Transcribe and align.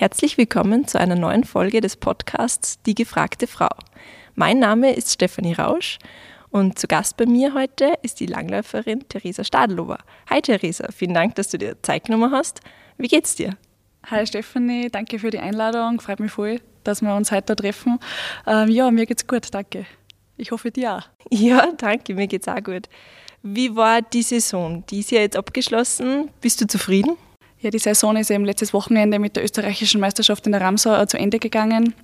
Herzlich 0.00 0.38
willkommen 0.38 0.88
zu 0.88 0.98
einer 0.98 1.14
neuen 1.14 1.44
Folge 1.44 1.82
des 1.82 1.94
Podcasts 1.94 2.80
Die 2.84 2.94
gefragte 2.94 3.46
Frau. 3.46 3.68
Mein 4.34 4.58
Name 4.58 4.94
ist 4.94 5.12
Stefanie 5.12 5.52
Rausch 5.52 5.98
und 6.48 6.78
zu 6.78 6.86
Gast 6.86 7.18
bei 7.18 7.26
mir 7.26 7.52
heute 7.52 7.92
ist 8.00 8.18
die 8.18 8.24
Langläuferin 8.24 9.06
Theresa 9.10 9.44
Stadlober. 9.44 9.98
Hi 10.30 10.40
Theresa, 10.40 10.88
vielen 10.90 11.12
Dank, 11.12 11.34
dass 11.34 11.50
du 11.50 11.58
dir 11.58 11.76
Zeit 11.82 12.04
genommen 12.04 12.32
hast. 12.32 12.60
Wie 12.96 13.08
geht's 13.08 13.34
dir? 13.34 13.58
Hi 14.06 14.26
Stefanie, 14.26 14.88
danke 14.88 15.18
für 15.18 15.28
die 15.28 15.38
Einladung. 15.38 16.00
Freut 16.00 16.20
mich 16.20 16.32
voll, 16.32 16.62
dass 16.82 17.02
wir 17.02 17.14
uns 17.14 17.30
heute 17.30 17.54
treffen. 17.54 17.98
Ähm, 18.46 18.70
ja, 18.70 18.90
mir 18.90 19.04
geht's 19.04 19.26
gut, 19.26 19.48
danke. 19.52 19.84
Ich 20.38 20.50
hoffe 20.50 20.70
dir 20.70 20.94
auch. 20.94 21.02
Ja, 21.30 21.72
danke, 21.76 22.14
mir 22.14 22.26
geht's 22.26 22.48
auch 22.48 22.64
gut. 22.64 22.88
Wie 23.42 23.76
war 23.76 24.00
die 24.00 24.22
Saison? 24.22 24.82
Die 24.86 25.00
ist 25.00 25.10
ja 25.10 25.20
jetzt 25.20 25.36
abgeschlossen. 25.36 26.30
Bist 26.40 26.58
du 26.62 26.66
zufrieden? 26.66 27.18
Ja, 27.60 27.70
die 27.70 27.78
Saison 27.78 28.16
ist 28.16 28.30
eben 28.30 28.44
letztes 28.44 28.72
Wochenende 28.72 29.18
mit 29.18 29.36
der 29.36 29.44
österreichischen 29.44 30.00
Meisterschaft 30.00 30.46
in 30.46 30.52
der 30.52 30.62
Ramsau 30.62 30.98
äh, 30.98 31.06
zu 31.06 31.18
Ende 31.18 31.38
gegangen. 31.38 31.94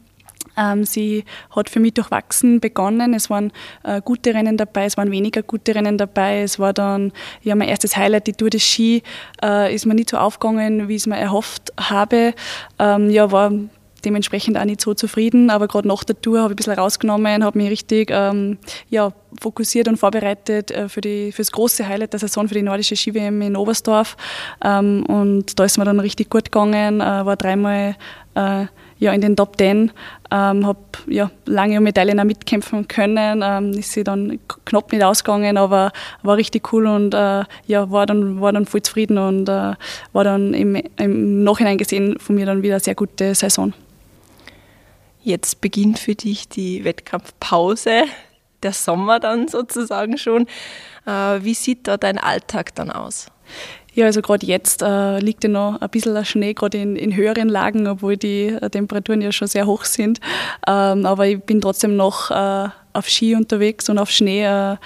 Ähm, 0.57 0.85
sie 0.85 1.25
hat 1.55 1.71
für 1.71 1.81
mich 1.81 1.95
durchwachsen 1.95 2.61
begonnen. 2.61 3.15
Es 3.15 3.31
waren 3.31 3.53
äh, 3.83 4.01
gute 4.03 4.35
Rennen 4.35 4.57
dabei, 4.57 4.85
es 4.85 4.97
waren 4.97 5.11
weniger 5.11 5.43
gute 5.43 5.75
Rennen 5.75 5.99
dabei. 5.99 6.43
Es 6.43 6.59
war 6.59 6.73
dann 6.73 7.13
ja 7.43 7.55
mein 7.55 7.69
erstes 7.69 7.97
Highlight, 7.97 8.27
die 8.27 8.33
Tour 8.33 8.51
de 8.51 8.61
Ski. 8.61 9.03
Äh, 9.43 9.75
ist 9.75 9.87
mir 9.87 9.95
nicht 9.95 10.11
so 10.11 10.19
aufgegangen, 10.19 10.89
wie 10.89 10.97
ich 10.97 11.03
es 11.03 11.07
mir 11.07 11.17
erhofft 11.17 11.73
habe. 11.79 12.35
Ähm, 12.79 13.11
ja, 13.11 13.31
war 13.31 13.51
dementsprechend 14.07 14.57
auch 14.57 14.65
nicht 14.65 14.81
so 14.81 14.95
zufrieden, 14.95 15.51
aber 15.51 15.69
gerade 15.69 15.89
nach 15.89 16.05
der 16.05 16.21
Tour 16.21 16.41
habe 16.41 16.53
ich 16.53 16.55
ein 16.55 16.57
bisschen 16.57 16.73
rausgenommen, 16.75 17.45
habe 17.45 17.59
mich 17.59 17.71
richtig 17.71 18.11
ähm, 18.13 18.59
ja, 18.89 19.13
fokussiert 19.41 19.89
und 19.89 19.99
vorbereitet 19.99 20.71
äh, 20.71 20.89
für, 20.89 21.01
die, 21.01 21.33
für 21.33 21.43
das 21.43 21.53
große 21.53 21.87
Highlight 21.87 22.13
der 22.13 22.21
Saison 22.21 22.49
für 22.49 22.55
die 22.55 22.63
nordische 22.63 22.97
Ski-WM 22.97 23.43
in 23.43 23.57
Oberstdorf. 23.57 24.17
Ähm, 24.65 25.05
und 25.07 25.59
da 25.59 25.65
ist 25.65 25.77
mir 25.77 25.85
dann 25.85 26.01
richtig 26.01 26.31
gut 26.31 26.45
gegangen, 26.47 27.01
äh, 27.01 27.27
war 27.27 27.37
dreimal 27.37 27.97
äh, 28.35 28.67
ja, 28.99 29.13
in 29.13 29.21
den 29.21 29.37
Top 29.37 29.57
Ten, 29.59 29.91
ähm, 30.31 30.67
habe 30.67 30.79
ja, 31.07 31.31
lange 31.45 31.79
um 31.79 31.85
Medaillen 31.85 32.19
auch 32.19 32.25
mitkämpfen 32.25 32.89
können, 32.89 33.43
ähm, 33.45 33.73
ist 33.73 33.93
sie 33.93 34.05
dann 34.05 34.39
knapp 34.65 34.91
nicht 34.93 35.05
ausgegangen, 35.05 35.59
aber 35.59 35.93
war 36.23 36.37
richtig 36.37 36.73
cool 36.73 36.87
und 36.87 37.13
äh, 37.15 37.45
ja, 37.67 37.91
war 37.91 38.07
dann, 38.07 38.41
war 38.41 38.53
dann 38.53 38.67
voll 38.67 38.83
zufrieden 38.83 39.19
und 39.19 39.49
äh, 39.49 39.75
war 40.13 40.25
dann 40.25 40.55
im, 40.55 40.77
im 40.97 41.45
Nachhinein 41.45 41.79
gesehen 41.79 42.19
von 42.19 42.37
mir 42.37 42.47
dann 42.47 42.63
wieder 42.63 42.75
eine 42.75 42.81
sehr 42.81 42.95
gute 42.95 43.35
Saison. 43.35 43.73
Jetzt 45.27 45.61
beginnt 45.61 45.99
für 45.99 46.15
dich 46.15 46.49
die 46.49 46.85
Wettkampfpause, 46.85 48.05
der 48.63 48.73
Sommer 48.73 49.19
dann 49.19 49.49
sozusagen 49.49 50.19
schon. 50.19 50.47
Äh, 51.05 51.43
wie 51.43 51.55
sieht 51.55 51.89
da 51.89 51.97
dein 51.97 52.17
Alltag 52.17 52.77
dann 52.77 52.93
aus? 52.93 53.27
Ja, 53.93 54.07
also 54.07 54.23
gerade 54.23 54.47
jetzt 54.47 54.83
äh, 54.83 55.19
liegt 55.19 55.43
ja 55.43 55.51
noch 55.51 55.81
ein 55.81 55.91
bisschen 55.91 56.25
Schnee, 56.25 56.55
gerade 56.55 56.79
in, 56.79 56.95
in, 56.95 57.17
höheren 57.17 57.49
Lagen, 57.49 57.89
obwohl 57.89 58.17
die 58.17 58.51
äh, 58.51 58.71
Temperaturen 58.71 59.21
ja 59.21 59.33
schon 59.33 59.49
sehr 59.49 59.67
hoch 59.67 59.85
sind. 59.85 60.21
Ähm, 60.69 61.05
aber 61.05 61.27
ich 61.27 61.43
bin 61.43 61.61
trotzdem 61.61 61.97
noch 61.97 62.31
äh, 62.31 62.69
auf 62.93 63.09
Ski 63.09 63.35
unterwegs 63.35 63.89
und 63.89 63.99
auf 63.99 64.13
Schnee. 64.13 64.45
Äh, 64.45 64.77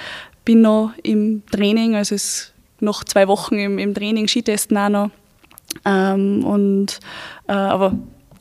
bin 0.46 0.62
noch 0.62 0.92
im 1.02 1.42
Training, 1.52 1.96
also 1.96 2.14
es 2.14 2.54
noch 2.80 3.04
zwei 3.04 3.28
Wochen 3.28 3.58
im, 3.58 3.78
im 3.78 3.92
Training, 3.92 4.26
Skitesten 4.26 4.78
auch 4.78 4.88
noch. 4.88 5.10
Ähm, 5.84 6.46
und, 6.46 6.98
äh, 7.46 7.52
aber 7.52 7.92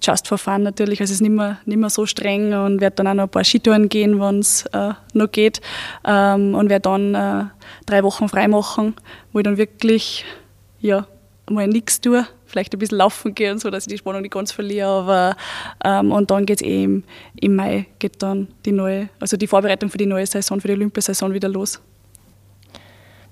just 0.09 0.27
for 0.27 0.37
fun 0.37 0.63
natürlich. 0.63 0.99
Also 1.01 1.11
es 1.11 1.17
ist 1.17 1.21
nicht 1.21 1.31
mehr, 1.31 1.57
nicht 1.65 1.77
mehr 1.77 1.89
so 1.89 2.05
streng 2.05 2.53
und 2.53 2.81
werde 2.81 2.97
dann 2.97 3.07
auch 3.07 3.13
noch 3.13 3.23
ein 3.23 3.29
paar 3.29 3.43
Skitouren 3.43 3.89
gehen, 3.89 4.19
wenn 4.19 4.39
es 4.39 4.65
äh, 4.67 4.93
noch 5.13 5.31
geht. 5.31 5.61
Ähm, 6.05 6.55
und 6.55 6.69
werde 6.69 6.81
dann 6.81 7.15
äh, 7.15 7.45
drei 7.85 8.03
Wochen 8.03 8.27
frei 8.27 8.47
machen, 8.47 8.95
wo 9.31 9.39
ich 9.39 9.43
dann 9.43 9.57
wirklich 9.57 10.25
ja, 10.79 11.07
mal 11.49 11.67
nichts 11.67 12.01
tue. 12.01 12.25
Vielleicht 12.45 12.73
ein 12.73 12.79
bisschen 12.79 12.97
laufen 12.97 13.35
gehen, 13.35 13.59
so 13.59 13.69
dass 13.69 13.85
ich 13.85 13.91
die 13.91 13.97
Spannung 13.99 14.23
nicht 14.23 14.33
ganz 14.33 14.51
verliere. 14.51 14.87
Aber, 14.87 15.35
ähm, 15.83 16.11
und 16.11 16.31
dann 16.31 16.47
geht 16.47 16.61
es 16.61 16.67
eh 16.67 16.83
im, 16.83 17.03
im 17.39 17.55
Mai, 17.55 17.85
geht 17.99 18.23
dann 18.23 18.47
die 18.65 18.71
neue, 18.71 19.09
also 19.19 19.37
die 19.37 19.47
Vorbereitung 19.47 19.89
für 19.89 19.99
die 19.99 20.07
neue 20.07 20.25
Saison, 20.25 20.59
für 20.59 20.67
die 20.67 20.73
Olympiasaison 20.73 21.33
wieder 21.33 21.49
los. 21.49 21.79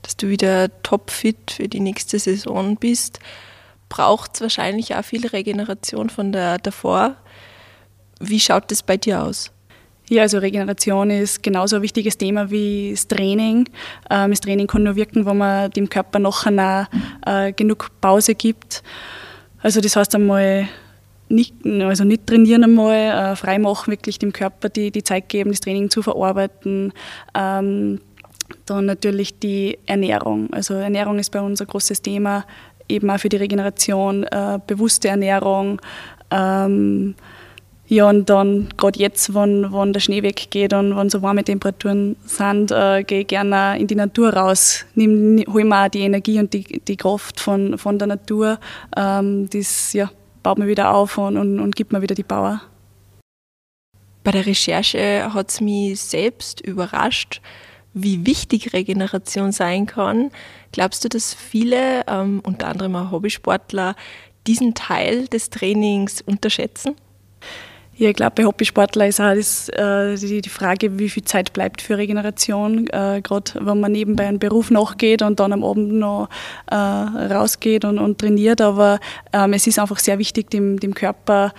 Dass 0.03 0.15
du 0.15 0.29
wieder 0.29 0.69
topfit 0.83 1.51
für 1.51 1.67
die 1.67 1.79
nächste 1.79 2.19
Saison 2.19 2.75
bist 2.75 3.19
braucht 3.89 4.35
es 4.35 4.41
wahrscheinlich 4.41 4.95
auch 4.95 5.03
viel 5.03 5.25
Regeneration 5.25 6.09
von 6.09 6.31
der 6.31 6.57
davor. 6.57 7.15
Wie 8.19 8.39
schaut 8.39 8.71
das 8.71 8.83
bei 8.83 8.97
dir 8.97 9.23
aus? 9.23 9.51
Ja, 10.09 10.21
also 10.21 10.37
Regeneration 10.37 11.09
ist 11.09 11.43
genauso 11.43 11.75
ein 11.77 11.81
wichtiges 11.81 12.17
Thema 12.17 12.49
wie 12.49 12.91
das 12.91 13.07
Training. 13.07 13.69
Ähm, 14.09 14.31
das 14.31 14.39
Training 14.39 14.67
kann 14.67 14.83
nur 14.83 14.95
wirken, 14.95 15.25
wenn 15.25 15.37
man 15.37 15.69
dem 15.71 15.89
Körper 15.89 16.19
nachher 16.19 16.87
äh, 17.25 17.51
genug 17.51 17.91
Pause 17.99 18.33
gibt. 18.33 18.83
Also 19.61 19.81
das 19.81 19.95
heißt 19.97 20.15
einmal 20.15 20.69
nicht, 21.29 21.53
also 21.65 22.05
nicht 22.05 22.25
trainieren 22.25 22.63
einmal, 22.63 22.93
äh, 22.93 23.35
frei 23.35 23.59
machen, 23.59 23.91
wirklich 23.91 24.17
dem 24.17 24.31
Körper 24.31 24.69
die, 24.69 24.91
die 24.91 25.03
Zeit 25.03 25.27
geben, 25.27 25.51
das 25.51 25.59
Training 25.59 25.89
zu 25.89 26.01
verarbeiten. 26.01 26.93
Ähm, 27.33 27.99
dann 28.65 28.85
natürlich 28.85 29.39
die 29.39 29.77
Ernährung. 29.85 30.51
Also 30.53 30.75
Ernährung 30.75 31.19
ist 31.19 31.31
bei 31.31 31.41
uns 31.41 31.59
ein 31.59 31.67
großes 31.67 32.01
Thema 32.01 32.45
eben 32.89 33.09
auch 33.09 33.19
für 33.19 33.29
die 33.29 33.37
Regeneration, 33.37 34.23
äh, 34.23 34.59
bewusste 34.65 35.09
Ernährung. 35.09 35.81
Ähm, 36.31 37.15
ja, 37.89 38.09
und 38.09 38.29
dann 38.29 38.67
gerade 38.75 38.99
jetzt, 38.99 39.33
wenn, 39.33 39.71
wenn 39.71 39.93
der 39.93 40.01
Schnee 40.01 40.21
weggeht 40.21 40.73
und 40.73 40.97
wenn 40.97 41.09
so 41.09 41.21
warme 41.21 41.43
Temperaturen 41.43 42.17
sind, 42.25 42.71
äh, 42.71 43.03
gehe 43.03 43.21
ich 43.21 43.27
gerne 43.27 43.79
in 43.79 43.87
die 43.87 43.95
Natur 43.95 44.33
raus. 44.33 44.85
Nimm, 44.95 45.41
hol 45.47 45.63
mir 45.63 45.85
auch 45.85 45.87
die 45.87 46.01
Energie 46.01 46.37
und 46.39 46.53
die, 46.53 46.81
die 46.81 46.97
Kraft 46.97 47.39
von, 47.39 47.77
von 47.77 47.97
der 47.97 48.09
Natur. 48.09 48.59
Ähm, 48.97 49.49
das 49.49 49.93
ja, 49.93 50.11
baut 50.43 50.57
mir 50.57 50.67
wieder 50.67 50.93
auf 50.93 51.17
und, 51.17 51.37
und, 51.37 51.61
und 51.61 51.75
gibt 51.77 51.93
mir 51.93 52.01
wieder 52.01 52.15
die 52.15 52.23
Power. 52.23 52.61
Bei 54.25 54.31
der 54.31 54.45
Recherche 54.45 55.33
hat 55.33 55.49
es 55.49 55.61
mich 55.61 56.01
selbst 56.01 56.59
überrascht, 56.59 57.41
wie 58.03 58.25
wichtig 58.25 58.73
Regeneration 58.73 59.51
sein 59.51 59.85
kann. 59.85 60.31
Glaubst 60.71 61.03
du, 61.03 61.09
dass 61.09 61.33
viele, 61.33 62.05
ähm, 62.07 62.41
unter 62.43 62.67
anderem 62.67 62.95
auch 62.95 63.11
Hobbysportler, 63.11 63.95
diesen 64.45 64.73
Teil 64.73 65.27
des 65.27 65.49
Trainings 65.49 66.21
unterschätzen? 66.21 66.95
Ja, 67.97 68.09
ich 68.09 68.15
glaube, 68.15 68.33
bei 68.35 68.45
Hobbysportler 68.45 69.07
ist 69.07 69.19
auch 69.19 69.33
das, 69.33 69.69
äh, 69.69 70.15
die, 70.17 70.41
die, 70.41 70.49
Frage, 70.49 70.99
wie 70.99 71.09
viel 71.09 71.23
Zeit 71.23 71.51
bleibt 71.53 71.81
für 71.81 71.97
Regeneration. 71.97 72.85
Äh, 72.89 73.21
Gerade 73.23 73.53
wenn 73.59 73.79
man 73.79 73.91
nebenbei 73.91 74.27
einen 74.27 74.37
Beruf 74.37 74.69
nachgeht 74.69 75.23
und 75.23 75.39
dann 75.39 75.51
am 75.51 75.63
Abend 75.63 75.93
noch 75.93 76.29
äh, 76.69 76.75
rausgeht 76.75 77.85
und, 77.85 77.97
und, 77.97 78.19
trainiert. 78.19 78.61
Aber 78.61 78.99
ähm, 79.33 79.53
es 79.53 79.65
ist 79.65 79.79
einfach 79.79 79.97
sehr 79.97 80.19
wichtig, 80.19 80.51
dem, 80.51 80.79
dem 80.79 80.93
Körper 80.93 81.53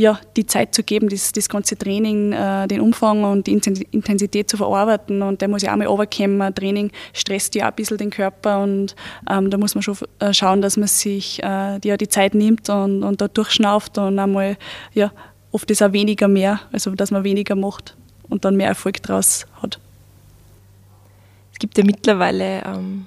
ja, 0.00 0.18
die 0.34 0.46
Zeit 0.46 0.74
zu 0.74 0.82
geben, 0.82 1.10
das, 1.10 1.30
das 1.32 1.50
ganze 1.50 1.76
Training, 1.76 2.32
äh, 2.32 2.66
den 2.66 2.80
Umfang 2.80 3.22
und 3.22 3.46
die 3.46 3.52
Intensität 3.52 4.48
zu 4.48 4.56
verarbeiten. 4.56 5.20
Und 5.20 5.42
der 5.42 5.48
muss 5.48 5.60
ja 5.60 5.72
auch 5.72 5.76
mal 5.76 5.86
runterkommen. 5.86 6.54
Training 6.54 6.90
stresst 7.12 7.54
ja 7.54 7.64
auch 7.64 7.68
ein 7.68 7.74
bisschen 7.74 7.98
den 7.98 8.08
Körper 8.08 8.62
und 8.62 8.96
ähm, 9.30 9.50
da 9.50 9.58
muss 9.58 9.74
man 9.74 9.82
schon 9.82 9.98
äh, 10.18 10.32
schauen, 10.32 10.62
dass 10.62 10.78
man 10.78 10.88
sich 10.88 11.42
äh, 11.42 11.78
ja, 11.84 11.98
die 11.98 12.08
Zeit 12.08 12.34
nimmt 12.34 12.70
und, 12.70 13.02
und 13.02 13.20
da 13.20 13.28
durchschnauft 13.28 13.98
und 13.98 14.18
einmal, 14.18 14.56
ja, 14.94 15.12
oft 15.52 15.70
ist 15.70 15.82
auch 15.82 15.92
weniger 15.92 16.28
mehr, 16.28 16.60
also 16.72 16.94
dass 16.94 17.10
man 17.10 17.22
weniger 17.22 17.54
macht 17.54 17.94
und 18.30 18.46
dann 18.46 18.56
mehr 18.56 18.68
Erfolg 18.68 19.02
daraus 19.02 19.46
hat. 19.60 19.78
Es 21.52 21.58
gibt 21.58 21.76
ja 21.76 21.84
mittlerweile 21.84 22.62
ähm, 22.64 23.04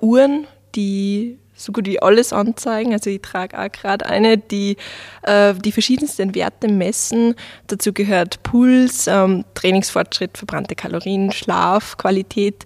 Uhren, 0.00 0.46
die 0.76 1.38
so 1.56 1.72
gut 1.72 1.86
wie 1.86 2.00
alles 2.00 2.32
anzeigen. 2.32 2.92
Also 2.92 3.10
ich 3.10 3.22
trage 3.22 3.58
auch 3.58 3.72
gerade 3.72 4.06
eine, 4.06 4.38
die 4.38 4.76
äh, 5.22 5.54
die 5.54 5.72
verschiedensten 5.72 6.34
Werte 6.34 6.68
messen. 6.68 7.34
Dazu 7.66 7.92
gehört 7.92 8.42
Puls, 8.42 9.06
ähm, 9.06 9.44
Trainingsfortschritt, 9.54 10.36
verbrannte 10.36 10.74
Kalorien, 10.74 11.32
Schlaf, 11.32 11.96
Qualität 11.96 12.64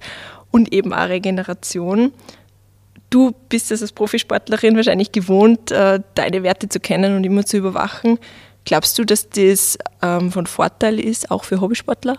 und 0.50 0.72
eben 0.72 0.92
auch 0.92 1.08
Regeneration. 1.08 2.12
Du 3.10 3.32
bist 3.48 3.70
es 3.70 3.82
als 3.82 3.92
Profisportlerin 3.92 4.76
wahrscheinlich 4.76 5.12
gewohnt, 5.12 5.70
äh, 5.70 6.00
deine 6.14 6.42
Werte 6.42 6.68
zu 6.68 6.80
kennen 6.80 7.16
und 7.16 7.24
immer 7.24 7.44
zu 7.44 7.56
überwachen. 7.56 8.18
Glaubst 8.64 8.98
du, 8.98 9.04
dass 9.04 9.28
das 9.30 9.78
ähm, 10.02 10.30
von 10.30 10.46
Vorteil 10.46 11.00
ist, 11.00 11.30
auch 11.30 11.44
für 11.44 11.60
Hobbysportler? 11.60 12.18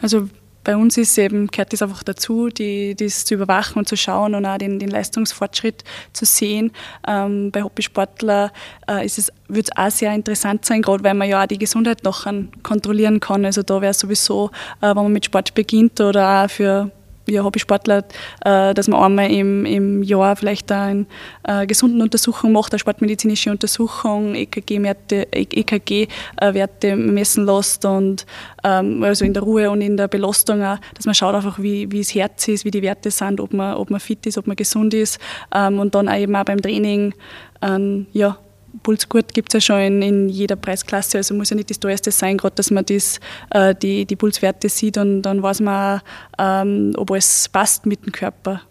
Also 0.00 0.28
bei 0.64 0.76
uns 0.76 0.96
ist 0.96 1.16
eben, 1.18 1.46
gehört 1.48 1.72
das 1.72 1.82
einfach 1.82 2.02
dazu, 2.02 2.48
die, 2.48 2.94
das 2.94 3.24
zu 3.24 3.34
überwachen 3.34 3.78
und 3.78 3.88
zu 3.88 3.96
schauen 3.96 4.34
und 4.34 4.46
auch 4.46 4.58
den, 4.58 4.78
den 4.78 4.88
Leistungsfortschritt 4.88 5.84
zu 6.12 6.24
sehen. 6.24 6.72
Ähm, 7.06 7.50
bei 7.50 7.62
Hobbysportler 7.62 8.52
äh, 8.88 9.04
ist 9.04 9.18
es, 9.18 9.32
wird 9.48 9.68
es 9.70 9.76
auch 9.76 9.90
sehr 9.90 10.14
interessant 10.14 10.64
sein, 10.64 10.82
gerade 10.82 11.04
weil 11.04 11.14
man 11.14 11.28
ja 11.28 11.42
auch 11.42 11.46
die 11.46 11.58
Gesundheit 11.58 12.02
nachher 12.02 12.44
kontrollieren 12.62 13.20
kann. 13.20 13.44
Also 13.44 13.62
da 13.62 13.80
wäre 13.80 13.90
es 13.90 13.98
sowieso, 13.98 14.50
äh, 14.80 14.88
wenn 14.88 14.94
man 14.96 15.12
mit 15.12 15.26
Sport 15.26 15.54
beginnt 15.54 16.00
oder 16.00 16.44
auch 16.44 16.50
für 16.50 16.90
ja, 17.26 17.44
Hobbysportler, 17.44 18.04
äh, 18.44 18.74
dass 18.74 18.88
man 18.88 19.02
einmal 19.02 19.30
im, 19.30 19.64
im 19.64 20.02
Jahr 20.02 20.36
vielleicht 20.36 20.70
eine 20.70 21.06
äh, 21.44 21.66
gesunden 21.66 22.02
Untersuchung 22.02 22.52
macht, 22.52 22.72
eine 22.72 22.78
sportmedizinische 22.78 23.50
Untersuchung, 23.50 24.34
EKG-Werte 24.34 25.28
EKG, 25.32 26.08
äh, 26.40 26.96
messen 26.96 27.46
lässt 27.46 27.84
und 27.84 28.26
ähm, 28.62 29.02
also 29.02 29.24
in 29.24 29.34
der 29.34 29.42
Ruhe 29.42 29.70
und 29.70 29.80
in 29.80 29.96
der 29.96 30.08
Belastung 30.08 30.62
auch, 30.62 30.78
dass 30.94 31.06
man 31.06 31.14
schaut 31.14 31.34
einfach, 31.34 31.58
wie, 31.58 31.90
wie 31.90 31.98
das 31.98 32.14
Herz 32.14 32.48
ist, 32.48 32.64
wie 32.64 32.70
die 32.70 32.82
Werte 32.82 33.10
sind, 33.10 33.40
ob 33.40 33.52
man, 33.52 33.74
ob 33.74 33.90
man 33.90 34.00
fit 34.00 34.26
ist, 34.26 34.38
ob 34.38 34.46
man 34.46 34.56
gesund 34.56 34.94
ist 34.94 35.18
ähm, 35.54 35.78
und 35.78 35.94
dann 35.94 36.08
auch 36.08 36.16
eben 36.16 36.34
auch 36.36 36.44
beim 36.44 36.60
Training 36.60 37.14
ähm, 37.62 38.06
ja, 38.12 38.36
Pulsgurt 38.82 39.32
gibt 39.34 39.54
es 39.54 39.54
ja 39.54 39.60
schon 39.60 39.80
in, 39.80 40.02
in, 40.02 40.28
jeder 40.28 40.56
Preisklasse, 40.56 41.18
also 41.18 41.34
muss 41.34 41.50
ja 41.50 41.56
nicht 41.56 41.70
das 41.70 41.80
teuerste 41.80 42.10
sein, 42.10 42.36
gerade 42.36 42.56
dass 42.56 42.70
man 42.70 42.84
das, 42.84 43.20
äh, 43.50 43.74
die, 43.74 44.04
die 44.04 44.16
Pulswerte 44.16 44.68
sieht 44.68 44.98
und 44.98 45.22
dann 45.22 45.42
weiß 45.42 45.60
man, 45.60 46.00
ähm, 46.38 46.92
ob 46.96 47.10
alles 47.10 47.48
passt 47.48 47.86
mit 47.86 48.04
dem 48.04 48.12
Körper. 48.12 48.62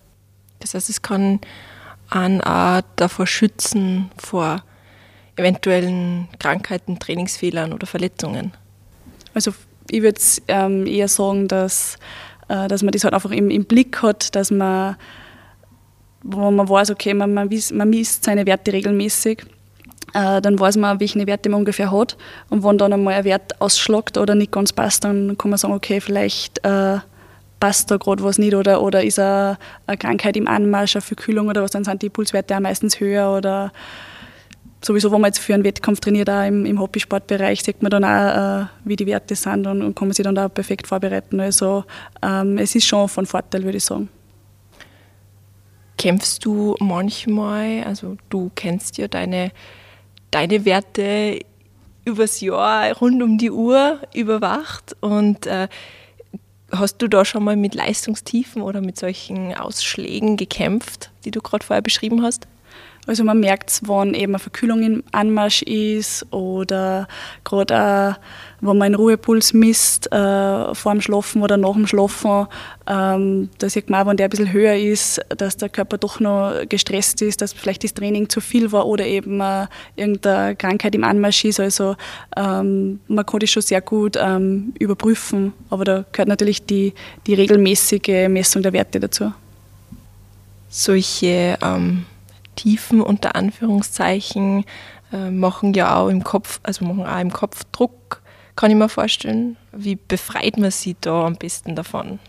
Das 0.59 0.73
heißt, 0.73 0.89
es 0.89 1.01
kann 1.01 1.39
einen 2.09 2.41
auch 2.41 2.81
davor 2.95 3.27
schützen 3.27 4.11
vor 4.17 4.63
eventuellen 5.35 6.27
Krankheiten, 6.39 6.99
Trainingsfehlern 6.99 7.73
oder 7.73 7.87
Verletzungen. 7.87 8.53
Also 9.33 9.53
ich 9.89 10.01
würde 10.01 10.19
ähm, 10.47 10.85
eher 10.85 11.07
sagen, 11.07 11.47
dass, 11.47 11.97
äh, 12.49 12.67
dass 12.67 12.83
man 12.83 12.91
das 12.91 13.03
halt 13.03 13.13
einfach 13.13 13.31
im, 13.31 13.49
im 13.49 13.65
Blick 13.65 14.01
hat, 14.01 14.35
dass 14.35 14.51
man 14.51 14.95
wo 16.25 16.49
man 16.51 16.69
weiß, 16.69 16.89
okay, 16.91 17.13
man, 17.13 17.33
man, 17.33 17.49
man 17.73 17.89
misst 17.89 18.23
seine 18.23 18.45
Werte 18.45 18.71
regelmäßig 18.71 19.43
dann 20.13 20.59
weiß 20.59 20.77
man, 20.77 20.99
welche 20.99 21.25
Werte 21.25 21.49
man 21.49 21.59
ungefähr 21.59 21.91
hat. 21.91 22.17
Und 22.49 22.63
wenn 22.63 22.77
dann 22.77 22.93
einmal 22.93 23.15
ein 23.15 23.23
Wert 23.23 23.59
ausschlagt 23.59 24.17
oder 24.17 24.35
nicht 24.35 24.51
ganz 24.51 24.71
passt, 24.71 25.03
dann 25.03 25.37
kann 25.37 25.49
man 25.49 25.57
sagen, 25.57 25.73
okay, 25.73 25.99
vielleicht 25.99 26.63
äh, 26.65 26.99
passt 27.59 27.89
da 27.89 27.97
gerade 27.97 28.23
was 28.23 28.37
nicht 28.37 28.53
oder, 28.55 28.81
oder 28.81 29.03
ist 29.03 29.19
eine, 29.19 29.57
eine 29.87 29.97
Krankheit 29.97 30.35
im 30.35 30.47
Anmarsch, 30.47 30.95
eine 30.95 31.01
Verkühlung 31.01 31.47
oder 31.47 31.63
was, 31.63 31.71
dann 31.71 31.85
sind 31.85 32.01
die 32.01 32.09
Pulswerte 32.09 32.55
auch 32.55 32.59
meistens 32.59 32.99
höher 32.99 33.35
oder 33.35 33.71
sowieso, 34.83 35.11
wenn 35.11 35.21
man 35.21 35.29
jetzt 35.29 35.39
für 35.39 35.53
einen 35.53 35.63
Wettkampf 35.63 35.99
trainiert, 36.01 36.29
auch 36.29 36.45
im, 36.45 36.65
im 36.65 36.79
Hobbysportbereich, 36.79 37.63
sieht 37.63 37.81
man 37.81 37.89
dann 37.89 38.03
auch, 38.03 38.63
äh, 38.63 38.65
wie 38.83 38.97
die 38.97 39.05
Werte 39.05 39.35
sind 39.35 39.65
und, 39.65 39.81
und 39.81 39.95
kann 39.95 40.09
man 40.09 40.13
sich 40.13 40.23
dann 40.23 40.35
da 40.35 40.49
perfekt 40.49 40.87
vorbereiten. 40.87 41.39
Also 41.39 41.85
ähm, 42.21 42.57
es 42.57 42.75
ist 42.75 42.85
schon 42.85 43.07
von 43.07 43.25
Vorteil, 43.25 43.63
würde 43.63 43.77
ich 43.77 43.85
sagen. 43.85 44.09
Kämpfst 45.97 46.43
du 46.43 46.75
manchmal, 46.79 47.83
also 47.85 48.17
du 48.29 48.51
kennst 48.55 48.97
ja 48.97 49.07
deine 49.07 49.51
deine 50.33 50.65
Werte 50.65 51.39
übers 52.05 52.41
Jahr 52.41 52.91
rund 52.97 53.21
um 53.21 53.37
die 53.37 53.51
Uhr 53.51 53.99
überwacht 54.13 54.95
und 54.99 55.45
äh, 55.45 55.67
hast 56.71 56.97
du 56.97 57.07
da 57.07 57.23
schon 57.23 57.43
mal 57.43 57.55
mit 57.55 57.75
Leistungstiefen 57.75 58.61
oder 58.61 58.81
mit 58.81 58.97
solchen 58.97 59.53
Ausschlägen 59.53 60.35
gekämpft, 60.37 61.11
die 61.23 61.31
du 61.31 61.39
gerade 61.41 61.65
vorher 61.65 61.81
beschrieben 61.81 62.23
hast? 62.23 62.47
Also 63.05 63.25
man 63.25 63.41
merkt 63.41 63.69
es, 63.69 63.87
wenn 63.87 64.13
eben 64.13 64.31
eine 64.33 64.39
Verkühlung 64.39 64.81
im 64.81 65.03
Anmarsch 65.11 65.61
ist 65.63 66.25
oder 66.31 67.09
gerade 67.43 68.15
wenn 68.61 68.77
man 68.77 68.81
einen 68.83 68.95
Ruhepuls 68.95 69.51
misst 69.51 70.09
äh, 70.13 70.73
vor 70.73 70.93
dem 70.93 71.01
Schlafen 71.01 71.41
oder 71.41 71.57
nach 71.57 71.73
dem 71.73 71.85
Schlafen, 71.85 72.47
ähm, 72.87 73.49
da 73.57 73.67
sieht 73.67 73.89
man 73.89 74.01
auch, 74.01 74.09
wenn 74.09 74.15
der 74.15 74.27
ein 74.27 74.29
bisschen 74.29 74.53
höher 74.53 74.75
ist, 74.77 75.19
dass 75.37 75.57
der 75.57 75.67
Körper 75.67 75.97
doch 75.97 76.21
noch 76.21 76.53
gestresst 76.69 77.21
ist, 77.21 77.41
dass 77.41 77.51
vielleicht 77.51 77.83
das 77.83 77.93
Training 77.93 78.29
zu 78.29 78.39
viel 78.39 78.71
war 78.71 78.85
oder 78.85 79.05
eben 79.05 79.41
äh, 79.41 79.67
irgendeine 79.97 80.55
Krankheit 80.55 80.95
im 80.95 81.03
Anmarsch 81.03 81.43
ist. 81.43 81.59
Also 81.59 81.97
ähm, 82.37 83.01
man 83.09 83.25
kann 83.25 83.41
das 83.41 83.49
schon 83.49 83.63
sehr 83.63 83.81
gut 83.81 84.17
ähm, 84.17 84.73
überprüfen, 84.79 85.51
aber 85.69 85.83
da 85.83 86.05
gehört 86.13 86.29
natürlich 86.29 86.65
die, 86.65 86.93
die 87.27 87.33
regelmäßige 87.33 88.29
Messung 88.29 88.61
der 88.61 88.71
Werte 88.71 89.01
dazu. 89.01 89.33
Solche 90.69 91.57
ähm, 91.61 92.05
Tiefen 92.55 93.01
unter 93.01 93.35
Anführungszeichen 93.35 94.65
äh, 95.11 95.29
machen 95.29 95.73
ja 95.73 95.95
auch 95.95 96.09
im 96.09 96.23
Kopf, 96.23 96.59
also 96.63 96.85
machen 96.85 97.05
auch 97.05 97.19
im 97.19 97.31
Kopf 97.31 97.63
Druck, 97.71 98.21
kann 98.55 98.71
ich 98.71 98.77
mir 98.77 98.89
vorstellen. 98.89 99.57
Wie 99.71 99.95
befreit 99.95 100.57
man 100.57 100.71
sich 100.71 100.95
da 101.01 101.25
am 101.25 101.35
besten 101.35 101.75
davon? 101.75 102.19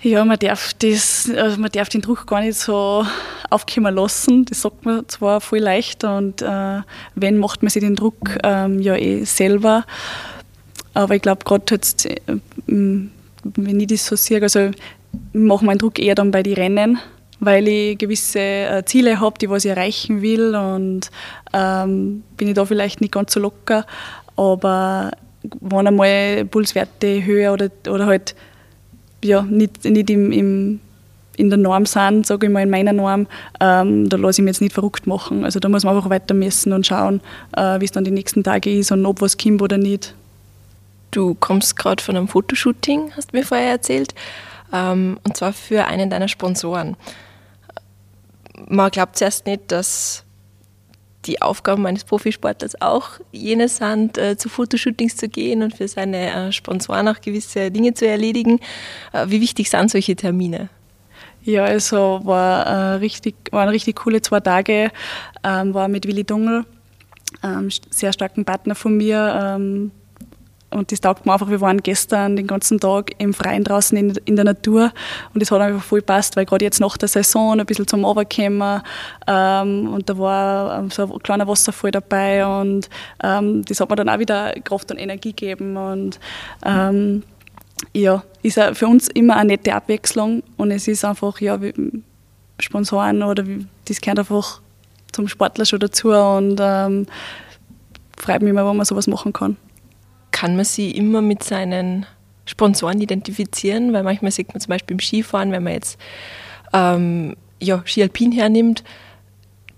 Ja, 0.00 0.24
man 0.24 0.38
darf, 0.38 0.74
das, 0.74 1.28
also 1.36 1.60
man 1.60 1.72
darf 1.72 1.88
den 1.88 2.02
Druck 2.02 2.26
gar 2.26 2.40
nicht 2.40 2.56
so 2.56 3.04
aufkommen 3.50 3.94
lassen. 3.94 4.44
Das 4.44 4.62
sagt 4.62 4.84
man 4.84 5.08
zwar 5.08 5.40
voll 5.40 5.58
leicht 5.58 6.04
und 6.04 6.40
äh, 6.40 6.82
wenn, 7.16 7.38
macht 7.38 7.62
man 7.62 7.70
sich 7.70 7.82
den 7.82 7.96
Druck 7.96 8.38
ähm, 8.44 8.80
ja 8.80 8.94
eh 8.94 9.24
selber. 9.24 9.84
Aber 10.94 11.16
ich 11.16 11.22
glaube, 11.22 11.44
gerade 11.44 11.64
jetzt, 11.74 12.06
äh, 12.06 12.16
wenn 12.66 13.80
ich 13.80 13.86
das 13.88 14.06
so 14.06 14.14
sehe, 14.14 14.40
also 14.40 14.70
mache 15.32 15.64
meinen 15.64 15.78
Druck 15.78 15.98
eher 15.98 16.14
dann 16.14 16.30
bei 16.30 16.44
den 16.44 16.54
Rennen 16.54 16.98
weil 17.40 17.68
ich 17.68 17.98
gewisse 17.98 18.40
äh, 18.40 18.84
Ziele 18.84 19.20
habe, 19.20 19.38
die 19.38 19.48
was 19.48 19.64
ich 19.64 19.70
erreichen 19.70 20.22
will 20.22 20.54
und 20.54 21.10
ähm, 21.52 22.22
bin 22.36 22.48
ich 22.48 22.54
da 22.54 22.64
vielleicht 22.64 23.00
nicht 23.00 23.12
ganz 23.12 23.32
so 23.32 23.40
locker, 23.40 23.86
aber 24.36 25.12
wenn 25.60 25.86
einmal 25.86 26.44
Pulswerte 26.44 27.24
höher 27.24 27.52
oder, 27.52 27.70
oder 27.88 28.06
halt 28.06 28.34
ja, 29.22 29.42
nicht, 29.42 29.84
nicht 29.84 30.10
im, 30.10 30.32
im, 30.32 30.80
in 31.36 31.50
der 31.50 31.58
Norm 31.58 31.86
sind, 31.86 32.26
sage 32.26 32.46
ich 32.46 32.52
mal, 32.52 32.62
in 32.62 32.70
meiner 32.70 32.92
Norm, 32.92 33.26
ähm, 33.60 34.08
da 34.08 34.16
lasse 34.16 34.40
ich 34.40 34.44
mich 34.44 34.54
jetzt 34.54 34.60
nicht 34.60 34.74
verrückt 34.74 35.06
machen. 35.06 35.44
Also 35.44 35.60
da 35.60 35.68
muss 35.68 35.84
man 35.84 35.96
einfach 35.96 36.10
weiter 36.10 36.34
messen 36.34 36.72
und 36.72 36.86
schauen, 36.86 37.20
äh, 37.56 37.80
wie 37.80 37.84
es 37.84 37.92
dann 37.92 38.04
die 38.04 38.10
nächsten 38.10 38.42
Tage 38.42 38.76
ist 38.76 38.92
und 38.92 39.06
ob 39.06 39.20
was 39.20 39.36
kommt 39.38 39.62
oder 39.62 39.78
nicht. 39.78 40.14
Du 41.10 41.34
kommst 41.34 41.76
gerade 41.76 42.02
von 42.02 42.16
einem 42.16 42.28
Fotoshooting, 42.28 43.12
hast 43.16 43.32
du 43.32 43.38
mir 43.38 43.44
vorher 43.44 43.70
erzählt, 43.70 44.14
ähm, 44.72 45.18
und 45.24 45.36
zwar 45.36 45.52
für 45.52 45.86
einen 45.86 46.10
deiner 46.10 46.28
Sponsoren 46.28 46.96
man 48.66 48.90
glaubt 48.90 49.16
zuerst 49.16 49.46
nicht, 49.46 49.70
dass 49.70 50.24
die 51.24 51.42
Aufgaben 51.42 51.86
eines 51.86 52.04
Profisportlers 52.04 52.80
auch 52.80 53.10
jene 53.32 53.68
sind, 53.68 54.18
äh, 54.18 54.36
zu 54.36 54.48
Fotoshootings 54.48 55.16
zu 55.16 55.28
gehen 55.28 55.62
und 55.62 55.76
für 55.76 55.88
seine 55.88 56.48
äh, 56.48 56.52
Sponsoren 56.52 57.08
auch 57.08 57.20
gewisse 57.20 57.70
Dinge 57.70 57.94
zu 57.94 58.06
erledigen. 58.06 58.60
Äh, 59.12 59.26
wie 59.28 59.40
wichtig 59.40 59.68
sind 59.68 59.90
solche 59.90 60.16
Termine? 60.16 60.68
Ja, 61.42 61.64
also 61.64 62.20
war, 62.24 62.66
äh, 62.66 62.94
richtig, 62.96 63.34
waren 63.52 63.68
richtig 63.68 63.96
coole 63.96 64.22
zwei 64.22 64.40
Tage. 64.40 64.90
Ähm, 65.44 65.74
war 65.74 65.88
mit 65.88 66.06
Willi 66.06 66.24
Dungel, 66.24 66.64
ähm, 67.42 67.68
sehr 67.90 68.12
starken 68.12 68.44
Partner 68.44 68.74
von 68.74 68.96
mir, 68.96 69.56
ähm, 69.56 69.90
und 70.70 70.92
das 70.92 71.00
taugt 71.00 71.24
mir 71.24 71.32
einfach. 71.32 71.48
Wir 71.48 71.60
waren 71.60 71.82
gestern 71.82 72.36
den 72.36 72.46
ganzen 72.46 72.78
Tag 72.78 73.12
im 73.18 73.32
Freien 73.32 73.64
draußen 73.64 73.96
in, 73.96 74.10
in 74.26 74.36
der 74.36 74.44
Natur 74.44 74.92
und 75.32 75.40
das 75.40 75.50
hat 75.50 75.60
einfach 75.60 75.82
voll 75.82 76.02
passt, 76.02 76.36
weil 76.36 76.44
gerade 76.44 76.64
jetzt 76.64 76.80
nach 76.80 76.96
der 76.98 77.08
Saison 77.08 77.58
ein 77.58 77.66
bisschen 77.66 77.86
zum 77.86 78.04
Runterkommen 78.04 78.82
ähm, 79.26 79.88
und 79.88 80.08
da 80.08 80.18
war 80.18 80.78
ähm, 80.78 80.90
so 80.90 81.02
ein 81.04 81.18
kleiner 81.22 81.48
Wasserfall 81.48 81.90
dabei 81.90 82.46
und 82.46 82.90
ähm, 83.22 83.64
das 83.64 83.80
hat 83.80 83.88
mir 83.88 83.96
dann 83.96 84.08
auch 84.08 84.18
wieder 84.18 84.52
Kraft 84.64 84.90
und 84.90 84.98
Energie 84.98 85.32
gegeben 85.32 85.76
und 85.76 86.20
ähm, 86.64 87.22
ja, 87.94 88.22
ist 88.42 88.60
für 88.74 88.88
uns 88.88 89.08
immer 89.08 89.36
eine 89.36 89.52
nette 89.52 89.74
Abwechslung 89.74 90.42
und 90.56 90.70
es 90.70 90.86
ist 90.88 91.04
einfach, 91.04 91.40
ja, 91.40 91.58
Sponsoren 92.60 93.22
oder 93.22 93.44
das 93.86 94.00
gehört 94.00 94.18
einfach 94.18 94.60
zum 95.12 95.28
Sportler 95.28 95.64
schon 95.64 95.80
dazu 95.80 96.10
und 96.10 96.58
ähm, 96.60 97.06
freut 98.18 98.42
mich 98.42 98.50
immer, 98.50 98.68
wenn 98.68 98.76
man 98.76 98.84
sowas 98.84 99.06
machen 99.06 99.32
kann 99.32 99.56
kann 100.38 100.54
man 100.54 100.64
sie 100.64 100.92
immer 100.92 101.20
mit 101.20 101.42
seinen 101.42 102.06
Sponsoren 102.44 103.00
identifizieren, 103.00 103.92
weil 103.92 104.04
manchmal 104.04 104.30
sieht 104.30 104.50
man 104.50 104.60
zum 104.60 104.70
Beispiel 104.70 104.94
im 104.94 105.00
Skifahren, 105.00 105.50
wenn 105.50 105.64
man 105.64 105.72
jetzt 105.72 105.98
ähm, 106.72 107.34
ja, 107.60 107.82
Ski 107.84 108.02
Alpin 108.02 108.30
hernimmt, 108.30 108.84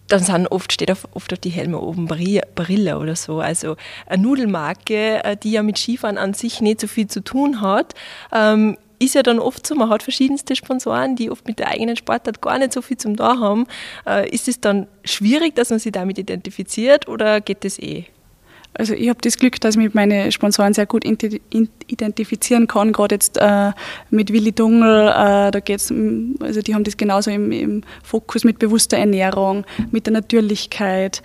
dann 0.08 0.20
sind 0.20 0.48
oft, 0.48 0.70
steht 0.70 0.90
auf, 0.90 1.08
oft 1.14 1.32
auf 1.32 1.38
die 1.38 1.48
Helme 1.48 1.80
oben 1.80 2.06
Barilla 2.06 2.98
oder 2.98 3.16
so. 3.16 3.40
Also 3.40 3.76
eine 4.04 4.22
Nudelmarke, 4.22 5.24
äh, 5.24 5.34
die 5.34 5.52
ja 5.52 5.62
mit 5.62 5.78
Skifahren 5.78 6.18
an 6.18 6.34
sich 6.34 6.60
nicht 6.60 6.82
so 6.82 6.88
viel 6.88 7.06
zu 7.06 7.24
tun 7.24 7.62
hat, 7.62 7.94
ähm, 8.30 8.76
ist 8.98 9.14
ja 9.14 9.22
dann 9.22 9.38
oft 9.38 9.66
so, 9.66 9.74
man 9.74 9.88
hat 9.88 10.02
verschiedenste 10.02 10.56
Sponsoren, 10.56 11.16
die 11.16 11.30
oft 11.30 11.46
mit 11.46 11.58
der 11.58 11.68
eigenen 11.68 11.96
Sportart 11.96 12.42
gar 12.42 12.58
nicht 12.58 12.74
so 12.74 12.82
viel 12.82 12.98
zum 12.98 13.16
da 13.16 13.38
haben. 13.38 13.66
Äh, 14.06 14.28
ist 14.28 14.46
es 14.46 14.60
dann 14.60 14.88
schwierig, 15.04 15.54
dass 15.54 15.70
man 15.70 15.78
sich 15.78 15.92
damit 15.92 16.18
identifiziert 16.18 17.08
oder 17.08 17.40
geht 17.40 17.64
das 17.64 17.78
eh? 17.78 18.04
Also 18.74 18.94
ich 18.94 19.08
habe 19.08 19.18
das 19.20 19.36
Glück, 19.36 19.60
dass 19.60 19.74
ich 19.74 19.82
mich 19.82 19.94
meine 19.94 20.30
Sponsoren 20.30 20.72
sehr 20.72 20.86
gut 20.86 21.04
identifizieren 21.04 22.66
kann. 22.66 22.92
Gerade 22.92 23.16
jetzt 23.16 23.36
äh, 23.38 23.72
mit 24.10 24.32
Willi 24.32 24.52
Dungel, 24.52 25.08
äh, 25.08 25.50
da 25.50 25.60
geht's, 25.60 25.92
also 26.40 26.62
die 26.62 26.74
haben 26.74 26.84
das 26.84 26.96
genauso 26.96 27.30
im, 27.30 27.50
im, 27.52 27.82
Fokus 28.02 28.44
mit 28.44 28.58
bewusster 28.58 28.96
Ernährung, 28.96 29.64
mit 29.90 30.06
der 30.06 30.12
Natürlichkeit. 30.12 31.22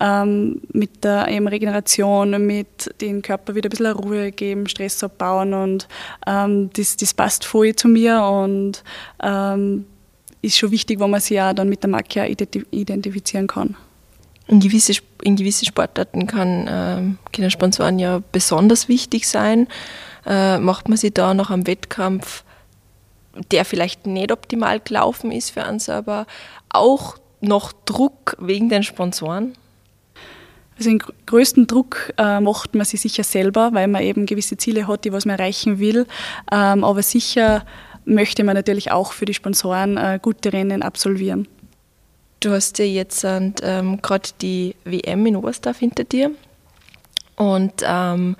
ähm, 0.00 0.60
mit 0.72 1.02
der 1.04 1.28
eben 1.28 1.48
Regeneration, 1.48 2.46
mit 2.46 2.88
dem 3.00 3.22
Körper 3.22 3.54
wieder 3.54 3.68
ein 3.68 3.70
bisschen 3.70 3.92
Ruhe 3.92 4.30
geben, 4.30 4.68
Stress 4.68 5.02
abbauen 5.02 5.54
und 5.54 5.88
ähm, 6.26 6.70
das, 6.74 6.96
das 6.96 7.14
passt 7.14 7.44
voll 7.44 7.74
zu 7.74 7.88
mir 7.88 8.22
und 8.22 8.84
ähm, 9.22 9.86
ist 10.40 10.58
schon 10.58 10.70
wichtig, 10.70 11.00
wo 11.00 11.08
man 11.08 11.20
sich 11.20 11.36
ja 11.36 11.52
dann 11.52 11.68
mit 11.68 11.82
der 11.82 11.90
Marke 11.90 12.26
identifizieren 12.26 13.48
kann. 13.48 13.76
In 14.48 14.60
gewisse, 14.60 14.94
in 15.22 15.36
gewisse 15.36 15.66
Sportarten 15.66 16.26
kann, 16.26 16.66
äh, 16.66 17.32
können 17.32 17.50
Sponsoren 17.50 17.98
ja 17.98 18.22
besonders 18.32 18.88
wichtig 18.88 19.28
sein. 19.28 19.68
Äh, 20.26 20.58
macht 20.58 20.88
man 20.88 20.98
sich 20.98 21.12
da 21.12 21.34
nach 21.34 21.50
einem 21.50 21.66
Wettkampf, 21.66 22.44
der 23.52 23.64
vielleicht 23.64 24.06
nicht 24.06 24.32
optimal 24.32 24.80
gelaufen 24.80 25.30
ist 25.32 25.50
für 25.50 25.64
einen 25.64 25.78
selber, 25.78 26.26
auch 26.70 27.16
noch 27.40 27.72
Druck 27.84 28.36
wegen 28.40 28.68
den 28.68 28.82
Sponsoren? 28.82 29.54
Also 30.78 30.90
den 30.90 31.02
größten 31.26 31.66
Druck 31.66 32.12
äh, 32.18 32.40
macht 32.40 32.74
man 32.74 32.84
sich 32.84 33.00
sicher 33.00 33.24
selber, 33.24 33.70
weil 33.72 33.88
man 33.88 34.02
eben 34.02 34.26
gewisse 34.26 34.56
Ziele 34.56 34.86
hat, 34.86 35.04
die 35.04 35.12
was 35.12 35.24
man 35.24 35.38
erreichen 35.38 35.78
will. 35.78 36.06
Ähm, 36.52 36.84
aber 36.84 37.02
sicher 37.02 37.64
möchte 38.04 38.44
man 38.44 38.54
natürlich 38.54 38.90
auch 38.92 39.12
für 39.12 39.24
die 39.24 39.34
Sponsoren 39.34 39.96
äh, 39.96 40.18
gute 40.22 40.52
Rennen 40.52 40.82
absolvieren. 40.82 41.48
Du 42.40 42.50
hast 42.52 42.78
ja 42.78 42.84
jetzt 42.84 43.24
ähm, 43.24 44.00
gerade 44.00 44.28
die 44.40 44.76
WM 44.84 45.26
in 45.26 45.36
Oberstdorf 45.36 45.78
hinter 45.78 46.04
dir 46.04 46.30
und 47.36 47.82
ähm, 47.84 48.36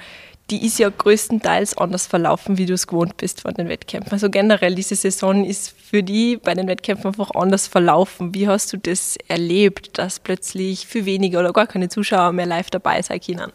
die 0.51 0.65
ist 0.65 0.79
ja 0.79 0.89
größtenteils 0.89 1.77
anders 1.77 2.07
verlaufen, 2.07 2.57
wie 2.57 2.65
du 2.65 2.73
es 2.73 2.87
gewohnt 2.87 3.19
bist 3.19 3.43
von 3.43 3.53
den 3.53 3.69
Wettkämpfen. 3.69 4.13
Also 4.13 4.31
generell, 4.31 4.75
diese 4.75 4.95
Saison 4.95 5.45
ist 5.45 5.75
für 5.79 6.03
die 6.03 6.39
bei 6.39 6.55
den 6.55 6.69
Wettkämpfen 6.69 7.09
einfach 7.09 7.31
anders 7.35 7.67
verlaufen. 7.67 8.35
Wie 8.35 8.49
hast 8.49 8.73
du 8.73 8.79
das 8.79 9.19
erlebt, 9.29 9.99
dass 9.99 10.21
plötzlich 10.21 10.87
für 10.87 11.05
wenige 11.05 11.39
oder 11.39 11.53
gar 11.53 11.67
keine 11.67 11.91
Zuschauer 11.91 12.33
mehr 12.33 12.47
live 12.47 12.71
dabei 12.71 13.03
sein 13.03 13.21
können? 13.21 13.53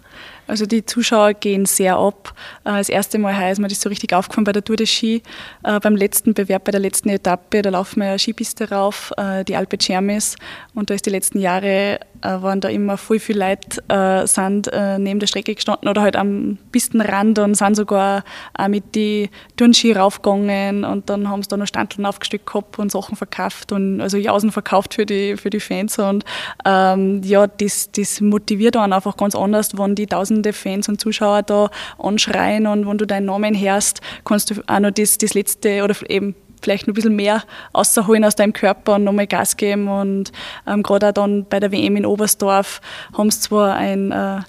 Also 0.48 0.66
die 0.66 0.86
Zuschauer 0.86 1.34
gehen 1.34 1.66
sehr 1.66 1.98
ab. 1.98 2.34
Äh, 2.66 2.78
das 2.78 2.90
erste 2.90 3.18
Mal 3.18 3.36
heißt 3.36 3.60
mir 3.60 3.68
das 3.68 3.82
so 3.82 3.90
richtig 3.90 4.14
aufgefallen 4.14 4.46
bei 4.46 4.52
der 4.52 4.64
Tour 4.64 4.76
de 4.76 4.86
Ski. 4.86 5.22
Äh, 5.64 5.80
beim 5.80 5.96
letzten 5.96 6.34
Bewerb, 6.34 6.66
bei 6.66 6.72
der 6.72 6.82
letzten 6.82 7.10
Etappe, 7.10 7.62
da 7.62 7.70
laufen 7.70 8.02
wir 8.02 8.10
eine 8.10 8.20
Skipiste 8.20 8.70
rauf, 8.70 9.12
äh, 9.18 9.44
die 9.44 9.56
Alpe 9.56 9.78
Cermis. 9.82 10.36
Und 10.74 10.90
da 10.90 10.94
ist 10.94 11.06
die 11.06 11.12
letzten 11.12 11.40
Jahre 11.40 12.00
waren 12.26 12.62
da 12.62 12.70
immer 12.70 12.96
voll 12.96 13.20
viel 13.20 13.38
Leute 13.38 13.84
sind 14.30 14.72
neben 14.98 15.20
der 15.20 15.28
Strecke 15.28 15.56
gestanden 15.56 15.90
oder 15.90 16.02
halt 16.02 16.16
am 16.16 16.58
Pistenrand 16.72 17.38
und 17.38 17.56
sind 17.56 17.76
sogar 17.76 18.24
auch 18.58 18.70
mit 18.70 18.96
die 18.96 19.30
Turnski 19.58 19.92
raufgegangen 19.92 20.86
und 20.86 21.10
dann 21.10 21.28
haben 21.28 21.44
sie 21.44 21.50
da 21.50 21.58
noch 21.58 21.68
Standeln 21.68 22.06
aufgestellt 22.06 22.46
gehabt 22.46 22.80
und 22.80 22.94
Sachen 22.94 23.18
verkauft 23.18 23.74
und 23.74 24.00
also 24.00 24.16
Jausen 24.16 24.54
verkauft 24.54 24.94
für 24.94 25.06
die, 25.06 25.36
für 25.36 25.50
die 25.50 25.60
Fans 25.60 26.00
und 26.00 26.24
ähm, 26.64 27.22
ja, 27.26 27.46
das, 27.46 27.92
das 27.92 28.22
motiviert 28.22 28.78
einen 28.78 28.94
einfach 28.94 29.18
ganz 29.18 29.36
anders, 29.36 29.78
wenn 29.78 29.96
die 29.96 30.08
tausend 30.08 30.33
tausende 30.34 30.54
Fans 30.54 30.90
und 30.90 31.00
Zuschauer 31.00 31.44
da 31.44 31.70
anschreien 31.98 32.68
und 32.68 32.88
wenn 32.88 32.98
du 32.98 33.06
deinen 33.06 33.26
Namen 33.26 33.60
hörst, 33.60 34.02
kannst 34.26 34.52
du 34.52 34.56
auch 34.68 34.80
noch 34.80 34.92
das, 34.92 35.18
das 35.18 35.34
letzte 35.34 35.84
oder 35.84 35.96
eben 36.10 36.36
vielleicht 36.62 36.88
noch 36.88 36.94
ein 36.94 36.96
bisschen 36.96 37.16
mehr 37.16 37.44
rausholen 37.76 38.24
aus 38.24 38.36
deinem 38.36 38.54
Körper 38.54 38.96
und 38.96 39.04
nochmal 39.04 39.28
Gas 39.28 39.58
geben. 39.58 39.90
Und 39.90 40.32
ähm, 40.66 40.82
gerade 40.82 41.10
auch 41.10 41.12
dann 41.12 41.46
bei 41.46 41.60
der 41.60 41.72
WM 41.72 41.98
in 41.98 42.06
Oberstdorf 42.06 42.80
haben 43.18 43.30
sie 43.32 43.42
zwar 43.42 43.76
ein 43.76 44.12
äh, 44.12 44.40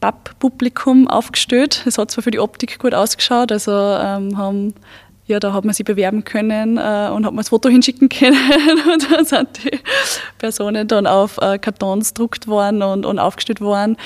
Papp-Publikum 0.00 1.06
aufgestellt. 1.06 1.84
Es 1.86 1.96
hat 1.96 2.10
zwar 2.10 2.24
für 2.24 2.32
die 2.32 2.40
Optik 2.40 2.80
gut 2.80 2.92
ausgeschaut, 2.92 3.52
also 3.52 3.70
ähm, 3.70 4.36
haben 4.36 4.74
ja, 5.26 5.40
da 5.40 5.54
hat 5.54 5.64
man 5.64 5.72
sich 5.72 5.86
bewerben 5.86 6.24
können 6.24 6.76
äh, 6.76 7.08
und 7.10 7.24
hat 7.24 7.32
man 7.32 7.36
das 7.36 7.48
Foto 7.48 7.70
hinschicken 7.70 8.10
können 8.10 8.36
und 8.92 9.10
dann 9.10 9.24
sind 9.24 9.64
die 9.64 9.78
Personen 10.38 10.86
dann 10.86 11.06
auf 11.06 11.38
äh, 11.38 11.58
Kartons 11.58 12.12
gedruckt 12.12 12.46
worden 12.46 12.82
und, 12.82 13.06
und 13.06 13.18
aufgestellt 13.18 13.62
worden. 13.62 13.96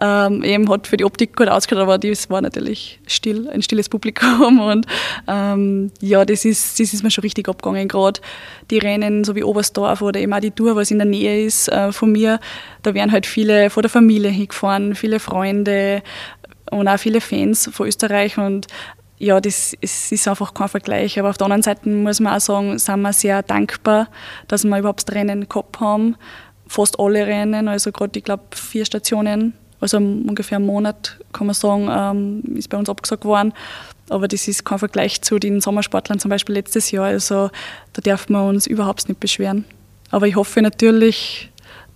Ähm, 0.00 0.44
eben 0.44 0.68
hat 0.68 0.86
für 0.86 0.96
die 0.96 1.04
Optik 1.04 1.36
gut 1.36 1.48
ausgeschaut, 1.48 1.82
aber 1.82 1.98
das 1.98 2.30
war 2.30 2.40
natürlich 2.40 3.00
still, 3.08 3.48
ein 3.48 3.62
stilles 3.62 3.88
Publikum 3.88 4.60
und 4.70 4.86
ähm, 5.26 5.90
ja, 6.00 6.24
das 6.24 6.44
ist, 6.44 6.78
das 6.78 6.92
ist 6.92 7.02
mir 7.02 7.10
schon 7.10 7.22
richtig 7.22 7.48
abgegangen. 7.48 7.88
Gerade 7.88 8.20
die 8.70 8.78
Rennen, 8.78 9.24
so 9.24 9.34
wie 9.34 9.42
Oberstdorf 9.42 10.00
oder 10.00 10.20
eben 10.20 10.32
auch 10.32 10.40
die 10.40 10.52
Tour, 10.52 10.76
was 10.76 10.92
in 10.92 10.98
der 10.98 11.06
Nähe 11.06 11.44
ist 11.44 11.68
äh, 11.68 11.90
von 11.90 12.12
mir, 12.12 12.38
da 12.82 12.94
werden 12.94 13.10
halt 13.10 13.26
viele 13.26 13.70
von 13.70 13.82
der 13.82 13.90
Familie 13.90 14.30
hingefahren, 14.30 14.94
viele 14.94 15.18
Freunde 15.18 16.02
und 16.70 16.86
auch 16.86 16.98
viele 16.98 17.20
Fans 17.20 17.68
von 17.72 17.88
Österreich 17.88 18.38
und 18.38 18.68
ja, 19.20 19.40
das 19.40 19.72
ist, 19.80 20.12
ist 20.12 20.28
einfach 20.28 20.54
kein 20.54 20.68
Vergleich. 20.68 21.18
Aber 21.18 21.30
auf 21.30 21.38
der 21.38 21.46
anderen 21.46 21.62
Seite 21.62 21.88
muss 21.88 22.20
man 22.20 22.36
auch 22.36 22.40
sagen, 22.40 22.78
sind 22.78 23.00
wir 23.00 23.12
sehr 23.12 23.42
dankbar, 23.42 24.08
dass 24.46 24.64
wir 24.64 24.78
überhaupt 24.78 25.08
das 25.08 25.14
Rennen 25.16 25.48
gehabt 25.48 25.80
haben. 25.80 26.16
Fast 26.68 27.00
alle 27.00 27.26
Rennen, 27.26 27.66
also 27.66 27.90
gerade, 27.90 28.16
ich 28.16 28.24
glaube, 28.24 28.44
vier 28.54 28.84
Stationen 28.84 29.54
also 29.80 29.98
ungefähr 29.98 30.56
einen 30.56 30.66
Monat, 30.66 31.18
kann 31.32 31.46
man 31.46 31.54
sagen, 31.54 31.88
ähm, 31.90 32.56
ist 32.56 32.68
bei 32.68 32.78
uns 32.78 32.88
abgesagt 32.88 33.24
worden. 33.24 33.52
Aber 34.08 34.26
das 34.26 34.48
ist 34.48 34.64
kein 34.64 34.78
Vergleich 34.78 35.22
zu 35.22 35.38
den 35.38 35.60
Sommersportlern 35.60 36.18
zum 36.18 36.30
Beispiel 36.30 36.54
letztes 36.54 36.90
Jahr. 36.90 37.06
Also 37.06 37.50
da 37.92 38.02
dürfen 38.02 38.32
wir 38.32 38.42
uns 38.42 38.66
überhaupt 38.66 39.08
nicht 39.08 39.20
beschweren. 39.20 39.64
Aber 40.10 40.26
ich 40.26 40.36
hoffe 40.36 40.62
natürlich, 40.62 41.50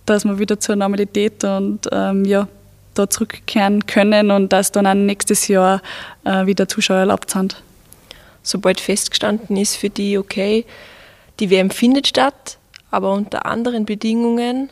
dass 0.05 0.23
wir 0.25 0.39
wieder 0.39 0.59
zur 0.59 0.75
Normalität 0.75 1.43
und 1.43 1.89
ähm, 1.91 2.25
ja, 2.25 2.47
da 2.93 3.09
zurückkehren 3.09 3.85
können 3.85 4.31
und 4.31 4.53
dass 4.53 4.71
dann 4.71 4.85
auch 4.85 4.93
nächstes 4.93 5.47
Jahr 5.47 5.81
äh, 6.23 6.45
wieder 6.45 6.67
Zuschauer 6.67 6.97
erlaubt 6.97 7.31
sind. 7.31 7.61
Sobald 8.43 8.79
festgestanden 8.79 9.57
ist 9.57 9.75
für 9.75 9.89
die, 9.89 10.17
okay, 10.17 10.65
die 11.39 11.49
WM 11.49 11.71
findet 11.71 12.07
statt, 12.07 12.57
aber 12.91 13.13
unter 13.13 13.45
anderen 13.45 13.85
Bedingungen, 13.85 14.69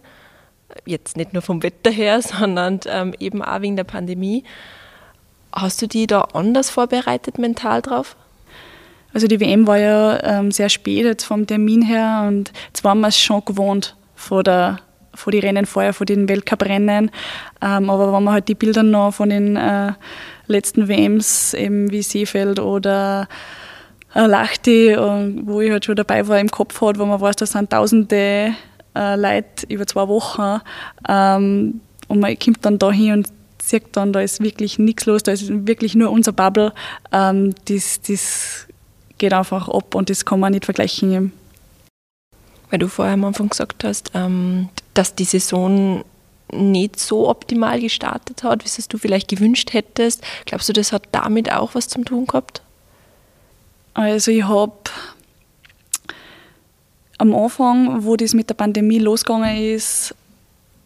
jetzt 0.86 1.18
nicht 1.18 1.34
nur 1.34 1.42
vom 1.42 1.64
Wetter 1.64 1.92
her, 1.92 2.22
sondern 2.22 2.80
ähm, 2.88 3.14
eben 3.20 3.42
auch 3.42 3.62
wegen 3.62 3.76
der 3.76 3.84
Pandemie. 3.84 4.44
Hast 5.52 5.82
du 5.82 5.88
die 5.88 6.08
da 6.08 6.22
anders 6.34 6.70
vorbereitet 6.70 7.38
mental 7.38 7.82
drauf? 7.82 8.16
Also 9.14 9.28
die 9.28 9.40
WM 9.40 9.68
war 9.68 9.78
ja 9.78 10.24
ähm, 10.24 10.52
sehr 10.52 10.70
spät 10.70 11.04
jetzt 11.06 11.26
vom 11.26 11.46
Termin 11.46 11.82
her 11.82 12.24
und 12.28 12.54
jetzt 12.68 12.84
waren 12.84 13.02
wir 13.02 13.10
es 13.10 13.20
schon 13.20 13.44
gewohnt 13.44 13.96
vor, 14.16 14.44
der, 14.44 14.78
vor 15.14 15.32
die 15.32 15.40
Rennen 15.40 15.66
vorher, 15.66 15.94
vor 15.94 16.06
den 16.06 16.30
Weltcuprennen. 16.30 17.12
Ähm, 17.62 17.90
aber 17.90 18.14
wenn 18.14 18.24
man 18.24 18.34
halt 18.34 18.48
die 18.48 18.56
Bilder 18.56 18.84
noch 18.84 19.14
von 19.14 19.30
den 19.30 19.58
äh, 19.58 19.92
letzten 20.48 20.88
WMs, 20.88 21.54
eben 21.54 21.92
wie 21.92 22.02
Seefeld 22.02 22.60
oder 22.60 23.28
äh, 24.14 24.26
Lachti, 24.26 24.96
wo 25.44 25.60
ich 25.60 25.72
halt 25.72 25.86
schon 25.86 25.96
dabei 25.96 26.28
war, 26.28 26.40
im 26.40 26.50
Kopf 26.50 26.80
hat, 26.82 26.98
wo 26.98 27.06
man 27.06 27.20
weiß, 27.20 27.36
da 27.36 27.46
sind 27.46 27.70
tausende 27.70 28.54
äh, 28.96 29.16
Leute 29.16 29.66
über 29.70 29.86
zwei 29.88 30.08
Wochen. 30.08 30.62
Ähm, 31.08 31.82
und 32.08 32.20
man 32.20 32.38
kommt 32.38 32.66
dann 32.66 32.78
da 32.78 32.92
hin 32.92 33.14
und 33.14 33.28
sieht 33.62 33.96
dann, 33.96 34.12
da 34.14 34.22
ist 34.22 34.42
wirklich 34.42 34.80
nichts 34.80 35.06
los, 35.06 35.24
da 35.24 35.32
ist 35.32 35.48
wirklich 35.68 35.96
nur 35.96 36.12
unser 36.12 36.34
Bubble. 36.34 36.74
Ähm, 37.12 37.54
das, 37.66 38.02
das 38.02 38.68
geht 39.18 39.34
einfach 39.34 39.70
ab 39.70 39.96
und 39.96 40.10
das 40.10 40.26
kann 40.26 40.40
man 40.40 40.52
nicht 40.52 40.66
vergleichen. 40.66 41.32
Weil 42.70 42.80
du 42.80 42.88
vorher 42.88 43.14
am 43.14 43.26
Anfang 43.26 43.50
gesagt 43.50 43.84
hast, 43.84 44.12
ähm, 44.14 44.70
dass 44.94 45.16
die 45.16 45.26
Saison 45.26 46.04
nicht 46.54 47.00
so 47.00 47.30
optimal 47.30 47.80
gestartet 47.80 48.44
hat, 48.44 48.64
wie 48.64 48.68
es 48.68 48.88
du 48.88 48.98
vielleicht 48.98 49.30
gewünscht 49.30 49.74
hättest. 49.74 50.24
Glaubst 50.46 50.68
du, 50.70 50.74
das 50.74 50.92
hat 50.92 51.04
damit 51.12 51.52
auch 51.52 51.76
was 51.76 51.88
zu 51.88 52.02
tun 52.04 52.28
gehabt? 52.28 52.62
Also 53.94 54.32
ich 54.32 54.44
habe 54.44 54.74
am 57.22 57.36
Anfang, 57.36 58.04
wo 58.04 58.16
das 58.16 58.34
mit 58.34 58.50
der 58.50 58.56
Pandemie 58.56 58.98
losgegangen 58.98 59.56
ist, 59.56 60.16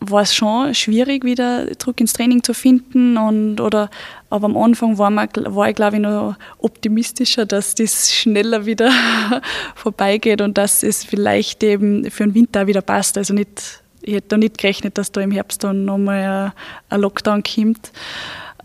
war 0.01 0.22
es 0.22 0.36
schon 0.36 0.74
schwierig, 0.74 1.24
wieder 1.24 1.68
zurück 1.80 2.01
ins 2.01 2.12
Training 2.12 2.44
zu 2.44 2.54
finden. 2.54 3.18
Und, 3.18 3.62
oder, 3.62 3.89
aber 4.30 4.46
am 4.46 4.58
Anfang 4.58 4.98
war, 4.98 5.10
man, 5.10 5.30
war 5.34 5.70
ich, 5.70 5.75
glaube 5.75 5.96
ich, 5.96 6.01
noch 6.01 6.36
optimistischer, 6.60 7.46
dass 7.46 7.74
das 7.74 8.13
schneller 8.13 8.65
wieder 8.65 8.92
vorbeigeht 9.75 10.42
und 10.42 10.58
dass 10.58 10.84
es 10.84 11.06
vielleicht 11.06 11.63
eben 11.63 12.12
für 12.12 12.25
den 12.25 12.36
Winter 12.36 12.68
wieder 12.68 12.82
passt. 12.82 13.18
Also 13.18 13.34
nicht, 13.34 13.82
ich 14.01 14.15
hätte 14.15 14.27
da 14.27 14.38
nicht 14.38 14.58
gerechnet, 14.58 14.98
dass 14.98 15.13
da 15.13 15.22
im 15.22 15.32
Herbst 15.32 15.63
dann 15.63 15.86
nochmal 15.86 16.54
ein 16.89 17.01
Lockdown 17.01 17.44
kommt. 17.44 17.92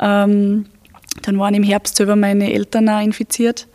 Ähm, 0.01 0.67
dann 1.23 1.39
waren 1.39 1.55
im 1.55 1.63
Herbst 1.63 1.97
selber 1.97 2.17
meine 2.17 2.53
Eltern 2.53 2.89
auch 2.89 3.01
infiziert. 3.01 3.69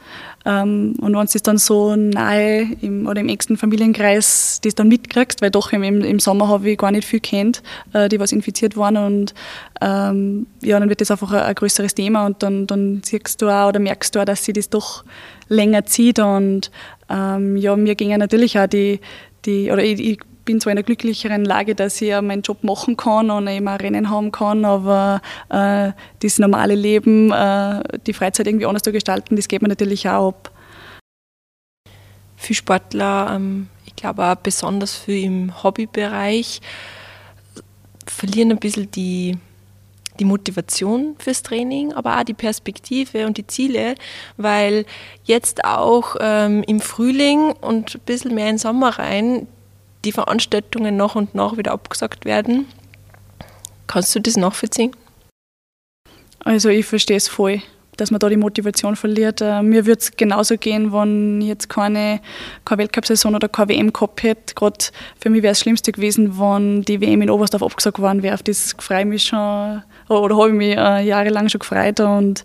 Ähm, 0.45 0.95
und 1.01 1.13
wenn 1.13 1.25
du 1.25 1.31
es 1.33 1.43
dann 1.43 1.57
so 1.57 1.95
nahe 1.95 2.67
im, 2.81 3.07
oder 3.07 3.21
im 3.21 3.29
engsten 3.29 3.57
Familienkreis 3.57 4.61
das 4.63 4.75
dann 4.75 4.87
mitkriegst, 4.87 5.41
weil 5.41 5.51
doch 5.51 5.73
im, 5.73 5.83
im 5.83 6.19
Sommer 6.19 6.47
habe 6.47 6.69
ich 6.69 6.77
gar 6.77 6.91
nicht 6.91 7.07
viel 7.07 7.19
kennt, 7.19 7.63
äh, 7.93 8.09
die 8.09 8.19
was 8.19 8.31
infiziert 8.31 8.77
waren 8.77 8.97
und 8.97 9.33
ähm, 9.81 10.45
ja, 10.61 10.79
dann 10.79 10.89
wird 10.89 11.01
das 11.01 11.11
einfach 11.11 11.31
ein, 11.31 11.41
ein, 11.41 11.55
größeres 11.55 11.95
Thema 11.95 12.27
und 12.27 12.43
dann, 12.43 12.67
dann 12.67 13.01
siehst 13.03 13.41
du 13.41 13.49
auch 13.49 13.69
oder 13.69 13.79
merkst 13.79 14.15
du 14.15 14.19
auch, 14.19 14.25
dass 14.25 14.45
sie 14.45 14.53
das 14.53 14.69
doch 14.69 15.03
länger 15.49 15.85
zieht 15.85 16.19
und 16.19 16.69
ähm, 17.09 17.57
ja, 17.57 17.75
mir 17.75 17.95
gingen 17.95 18.19
natürlich 18.19 18.59
auch 18.59 18.67
die, 18.67 18.99
die 19.45 19.71
oder 19.71 19.83
ich, 19.83 19.99
ich 19.99 20.19
bin 20.45 20.61
zwar 20.61 20.71
in 20.71 20.77
einer 20.77 20.85
glücklicheren 20.85 21.43
Lage, 21.43 21.75
dass 21.75 22.01
ich 22.01 22.11
meinen 22.21 22.43
Job 22.43 22.63
machen 22.63 22.95
kann 22.95 23.31
und 23.31 23.47
eben 23.47 23.67
auch 23.67 23.79
Rennen 23.79 24.09
haben 24.09 24.31
kann, 24.31 24.63
aber 24.63 25.21
äh, 25.49 25.91
das 26.19 26.39
normale 26.39 26.75
Leben, 26.75 27.31
äh, 27.31 27.81
die 28.05 28.13
Freizeit 28.13 28.47
irgendwie 28.47 28.67
anders 28.67 28.83
zu 28.83 28.91
gestalten, 28.91 29.35
das 29.35 29.47
geht 29.47 29.61
mir 29.61 29.67
natürlich 29.67 30.07
auch 30.07 30.29
ab. 30.29 30.51
Für 32.37 32.53
Sportler, 32.53 33.33
ähm, 33.35 33.67
ich 33.85 33.95
glaube 33.95 34.23
auch 34.23 34.35
besonders 34.35 34.95
für 34.95 35.17
im 35.17 35.63
Hobbybereich, 35.63 36.61
verlieren 38.05 38.51
ein 38.51 38.59
bisschen 38.59 38.91
die, 38.91 39.37
die 40.19 40.25
Motivation 40.25 41.15
fürs 41.17 41.41
Training, 41.41 41.91
aber 41.93 42.19
auch 42.19 42.23
die 42.23 42.35
Perspektive 42.35 43.25
und 43.25 43.37
die 43.37 43.47
Ziele, 43.47 43.95
weil 44.37 44.85
jetzt 45.23 45.65
auch 45.65 46.17
ähm, 46.19 46.63
im 46.67 46.81
Frühling 46.81 47.51
und 47.61 47.95
ein 47.95 48.01
bisschen 48.05 48.35
mehr 48.35 48.45
in 48.45 48.53
den 48.53 48.59
Sommer 48.59 48.99
rein 48.99 49.47
die 50.05 50.11
Veranstaltungen 50.11 50.95
nach 50.95 51.15
und 51.15 51.35
nach 51.35 51.57
wieder 51.57 51.71
abgesagt 51.71 52.25
werden. 52.25 52.67
Kannst 53.87 54.15
du 54.15 54.19
das 54.19 54.37
nachvollziehen? 54.37 54.95
Also 56.39 56.69
ich 56.69 56.85
verstehe 56.85 57.17
es 57.17 57.27
voll, 57.27 57.61
dass 57.97 58.11
man 58.11 58.19
da 58.19 58.29
die 58.29 58.37
Motivation 58.37 58.95
verliert. 58.95 59.41
Äh, 59.41 59.63
mir 59.63 59.85
würde 59.85 59.99
es 59.99 60.15
genauso 60.15 60.57
gehen, 60.57 60.93
wenn 60.93 61.41
ich 61.41 61.47
jetzt 61.47 61.69
keine, 61.69 62.21
keine 62.65 62.79
Weltcup-Saison 62.79 63.35
oder 63.35 63.49
keine 63.49 63.69
WM 63.69 63.91
gehabt 63.91 64.21
hätte. 64.21 64.53
Gerade 64.53 64.85
für 65.19 65.29
mich 65.29 65.41
wäre 65.41 65.53
es 65.53 65.59
Schlimmste 65.59 65.91
gewesen, 65.91 66.39
wenn 66.39 66.83
die 66.83 67.01
WM 67.01 67.23
in 67.23 67.29
Oberstdorf 67.29 67.63
abgesagt 67.63 67.99
worden 67.99 68.21
wäre. 68.21 68.35
Auf 68.35 68.43
das 68.43 68.75
freue 68.77 69.01
ich 69.01 69.07
mich 69.07 69.23
schon 69.23 69.81
oder 70.07 70.37
habe 70.37 70.49
ich 70.49 70.55
mich 70.55 70.77
äh, 70.77 71.03
jahrelang 71.03 71.49
schon 71.49 71.59
gefreut. 71.59 71.99
Und, 71.99 72.43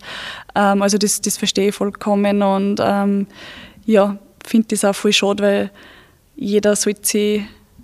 ähm, 0.55 0.81
also 0.81 0.97
das, 0.97 1.21
das 1.21 1.37
verstehe 1.37 1.69
ich 1.69 1.75
vollkommen 1.75 2.41
und 2.41 2.79
ähm, 2.81 3.27
ja, 3.85 4.17
finde 4.43 4.69
das 4.69 4.85
auch 4.85 4.95
voll 4.95 5.13
schade, 5.13 5.43
weil 5.43 5.71
jeder 6.41 6.75
sollte 6.75 7.07
sich, 7.07 7.43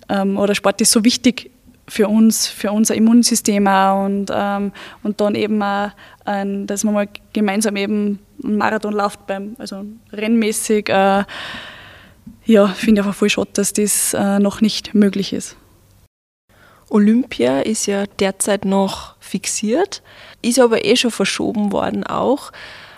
ähm, 0.10 0.38
oder 0.38 0.56
Sport 0.56 0.82
ist 0.82 0.92
so 0.92 1.06
wichtig 1.06 1.52
für 1.88 2.08
uns, 2.08 2.48
für 2.48 2.72
unser 2.72 2.96
Immunsystem 2.96 3.68
auch 3.68 4.04
und, 4.04 4.32
ähm, 4.34 4.72
und 5.04 5.22
dann 5.22 5.36
eben 5.36 5.62
auch, 5.62 5.92
ein, 6.26 6.66
dass 6.66 6.84
man 6.84 6.94
mal 6.96 7.08
gemeinsam 7.34 7.76
eben 7.76 8.20
einen 8.44 8.58
Marathon 8.58 8.94
läuft, 8.94 9.28
beim, 9.28 9.56
also 9.60 9.86
rennmäßig. 10.12 10.90
Äh, 10.90 11.24
ja, 12.46 12.68
finde 12.68 13.02
ich 13.02 13.06
einfach 13.06 13.18
voll 13.18 13.30
schade, 13.30 13.52
dass 13.54 13.74
das 13.74 14.16
äh, 14.16 14.40
noch 14.40 14.60
nicht 14.60 14.96
möglich 14.96 15.34
ist. 15.34 15.56
Olympia 16.90 17.60
ist 17.60 17.86
ja 17.86 18.06
derzeit 18.20 18.66
noch 18.66 19.16
fixiert, 19.20 20.02
ist 20.42 20.60
aber 20.60 20.84
eh 20.84 20.96
schon 20.96 21.12
verschoben 21.12 21.72
worden 21.72 22.06
auch. 22.06 22.52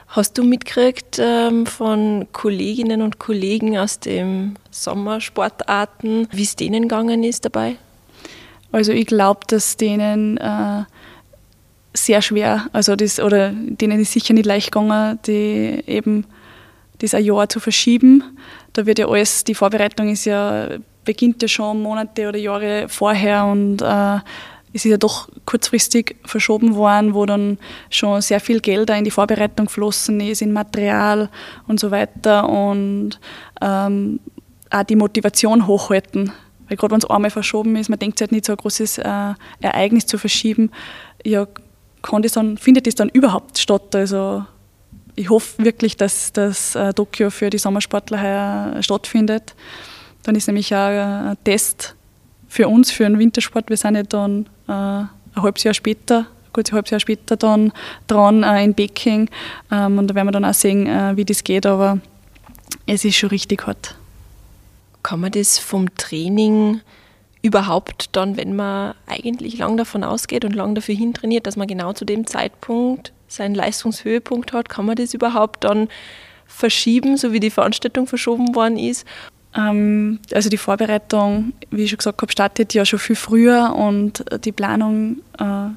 Hast 0.09 0.39
du 0.39 0.43
mitgekriegt 0.43 1.19
ähm, 1.19 1.67
von 1.67 2.27
Kolleginnen 2.31 3.03
und 3.03 3.19
Kollegen 3.19 3.77
aus 3.77 3.99
den 3.99 4.57
Sommersportarten, 4.71 6.27
wie 6.31 6.41
es 6.41 6.55
denen 6.55 6.83
gegangen 6.83 7.23
ist 7.23 7.45
dabei? 7.45 7.75
Also 8.71 8.91
ich 8.91 9.05
glaube, 9.05 9.41
dass 9.45 9.77
denen 9.77 10.37
äh, 10.37 10.83
sehr 11.93 12.23
schwer, 12.23 12.67
also 12.73 12.95
das, 12.95 13.19
oder 13.19 13.51
denen 13.53 13.99
ist 13.99 14.13
sicher 14.13 14.33
nicht 14.33 14.47
leicht 14.47 14.71
gegangen, 14.71 15.19
die 15.27 15.83
eben 15.85 16.25
das 16.97 17.13
ein 17.13 17.23
Jahr 17.23 17.47
zu 17.47 17.59
verschieben. 17.59 18.23
Da 18.73 18.87
wird 18.87 18.97
ja 18.97 19.07
alles, 19.07 19.43
die 19.43 19.53
Vorbereitung 19.53 20.09
ist 20.09 20.25
ja, 20.25 20.69
beginnt 21.05 21.43
ja 21.43 21.47
schon 21.47 21.83
Monate 21.83 22.29
oder 22.29 22.39
Jahre 22.39 22.89
vorher 22.89 23.45
und 23.45 23.83
äh, 23.83 24.17
es 24.73 24.85
ist 24.85 24.91
ja 24.91 24.97
doch 24.97 25.29
kurzfristig 25.45 26.15
verschoben 26.25 26.75
worden, 26.75 27.13
wo 27.13 27.25
dann 27.25 27.57
schon 27.89 28.21
sehr 28.21 28.39
viel 28.39 28.59
Geld 28.59 28.89
in 28.91 29.03
die 29.03 29.11
Vorbereitung 29.11 29.65
geflossen 29.65 30.19
ist, 30.19 30.41
in 30.41 30.53
Material 30.53 31.29
und 31.67 31.79
so 31.79 31.91
weiter 31.91 32.47
und 32.47 33.19
ähm, 33.61 34.19
auch 34.69 34.83
die 34.83 34.95
Motivation 34.95 35.65
hochhalten. 35.65 36.31
Weil 36.67 36.77
gerade 36.77 36.91
wenn 36.91 36.99
es 36.99 37.09
einmal 37.09 37.31
verschoben 37.31 37.75
ist, 37.75 37.89
man 37.89 37.97
denkt 37.97 38.19
sich 38.19 38.25
halt 38.25 38.31
nicht 38.31 38.45
so 38.45 38.53
ein 38.53 38.57
großes 38.57 38.99
äh, 38.99 39.33
Ereignis 39.59 40.05
zu 40.05 40.19
verschieben, 40.19 40.69
ja, 41.25 41.47
kann 42.01 42.21
das 42.21 42.33
dann, 42.33 42.57
findet 42.57 42.85
das 42.85 42.95
dann 42.95 43.09
überhaupt 43.09 43.57
statt? 43.57 43.95
Also 43.95 44.45
ich 45.15 45.29
hoffe 45.29 45.65
wirklich, 45.65 45.97
dass 45.97 46.31
das 46.31 46.75
äh, 46.75 46.93
Tokio 46.93 47.31
für 47.31 47.49
die 47.49 47.57
Sommersportler 47.57 48.21
heuer 48.21 48.83
stattfindet. 48.83 49.55
Dann 50.23 50.35
ist 50.35 50.47
nämlich 50.47 50.73
auch 50.73 50.77
ein 50.77 51.37
Test 51.43 51.95
für 52.49 52.67
uns, 52.67 52.91
für 52.91 53.03
den 53.03 53.19
Wintersport. 53.19 53.69
Wir 53.69 53.77
sind 53.77 53.95
ja 53.95 54.03
dann 54.03 54.47
äh, 54.67 54.71
ein 54.71 55.09
halbes 55.35 55.63
Jahr 55.63 55.73
später, 55.73 56.25
gut 56.51 56.69
ein 56.69 56.75
halbes 56.75 56.91
Jahr 56.91 56.99
später 56.99 57.37
dann 57.37 57.71
dran 58.07 58.43
äh, 58.43 58.63
in 58.63 58.73
Peking. 58.73 59.29
Ähm, 59.71 59.99
und 59.99 60.07
da 60.07 60.15
werden 60.15 60.27
wir 60.27 60.31
dann 60.31 60.45
auch 60.45 60.53
sehen, 60.53 60.87
äh, 60.87 61.15
wie 61.15 61.23
das 61.23 61.43
geht. 61.43 61.65
Aber 61.65 61.99
es 62.87 63.05
ist 63.05 63.15
schon 63.15 63.29
richtig 63.29 63.65
hart. 63.65 63.95
Kann 65.03 65.21
man 65.21 65.31
das 65.31 65.59
vom 65.59 65.95
Training 65.95 66.81
überhaupt 67.41 68.09
dann, 68.13 68.35
wenn 68.35 68.55
man 68.55 68.95
eigentlich 69.07 69.57
lang 69.59 69.77
davon 69.77 70.03
ausgeht 70.03 70.43
und 70.43 70.53
lang 70.53 70.75
dafür 70.75 70.95
hintrainiert, 70.95 71.47
dass 71.47 71.55
man 71.55 71.67
genau 71.67 71.93
zu 71.93 72.03
dem 72.03 72.27
Zeitpunkt 72.27 73.13
seinen 73.27 73.55
Leistungshöhepunkt 73.55 74.51
hat, 74.51 74.67
kann 74.67 74.85
man 74.85 74.95
das 74.95 75.13
überhaupt 75.13 75.63
dann 75.63 75.87
verschieben, 76.47 77.15
so 77.15 77.31
wie 77.31 77.39
die 77.39 77.51
Veranstaltung 77.51 78.07
verschoben 78.07 78.55
worden 78.55 78.77
ist? 78.77 79.05
Ähm, 79.55 80.19
also 80.33 80.49
die 80.49 80.57
Vorbereitung, 80.57 81.53
wie 81.71 81.83
ich 81.83 81.89
schon 81.89 81.97
gesagt 81.97 82.21
habe, 82.21 82.31
startet 82.31 82.73
ja 82.73 82.85
schon 82.85 82.99
viel 82.99 83.15
früher 83.15 83.73
und 83.75 84.23
die 84.43 84.51
Planung 84.51 85.17
äh, 85.39 85.69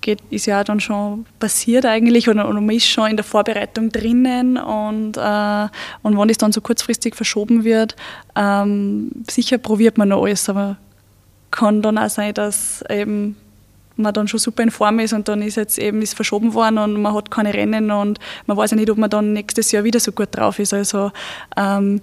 geht, 0.00 0.20
ist 0.30 0.46
ja 0.46 0.64
dann 0.64 0.80
schon 0.80 1.26
passiert 1.38 1.86
eigentlich 1.86 2.28
oder 2.28 2.44
man 2.48 2.70
ist 2.70 2.86
schon 2.86 3.10
in 3.10 3.16
der 3.16 3.24
Vorbereitung 3.24 3.90
drinnen 3.90 4.56
und, 4.56 5.16
äh, 5.16 5.68
und 6.02 6.18
wenn 6.18 6.30
es 6.30 6.38
dann 6.38 6.52
so 6.52 6.60
kurzfristig 6.60 7.14
verschoben 7.14 7.64
wird, 7.64 7.96
ähm, 8.36 9.10
sicher 9.28 9.58
probiert 9.58 9.98
man 9.98 10.08
noch 10.08 10.24
alles, 10.24 10.48
aber 10.48 10.76
kann 11.50 11.82
dann 11.82 11.98
auch 11.98 12.10
sein, 12.10 12.34
dass 12.34 12.84
eben 12.88 13.36
man 13.96 14.14
dann 14.14 14.28
schon 14.28 14.40
super 14.40 14.62
in 14.62 14.70
Form 14.70 14.98
ist 14.98 15.12
und 15.12 15.28
dann 15.28 15.42
ist 15.42 15.56
jetzt 15.56 15.78
eben 15.78 16.00
ist 16.00 16.14
verschoben 16.14 16.54
worden 16.54 16.78
und 16.78 17.02
man 17.02 17.14
hat 17.14 17.30
keine 17.30 17.52
Rennen 17.52 17.90
und 17.90 18.18
man 18.46 18.56
weiß 18.56 18.70
ja 18.70 18.76
nicht, 18.76 18.90
ob 18.90 18.98
man 18.98 19.10
dann 19.10 19.32
nächstes 19.32 19.72
Jahr 19.72 19.84
wieder 19.84 20.00
so 20.00 20.12
gut 20.12 20.28
drauf 20.32 20.58
ist. 20.58 20.72
Also 20.72 21.12
ähm, 21.56 22.00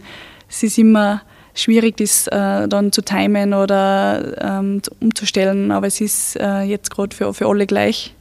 es 0.49 0.63
ist 0.63 0.77
immer 0.77 1.21
schwierig, 1.53 1.97
das 1.97 2.27
äh, 2.27 2.67
dann 2.67 2.91
zu 2.91 3.01
timen 3.01 3.53
oder 3.53 4.35
ähm, 4.41 4.81
umzustellen, 4.99 5.71
aber 5.71 5.87
es 5.87 6.01
ist 6.01 6.35
äh, 6.37 6.61
jetzt 6.61 6.91
gerade 6.91 7.15
für, 7.15 7.33
für 7.33 7.47
alle 7.47 7.65
gleich 7.65 8.13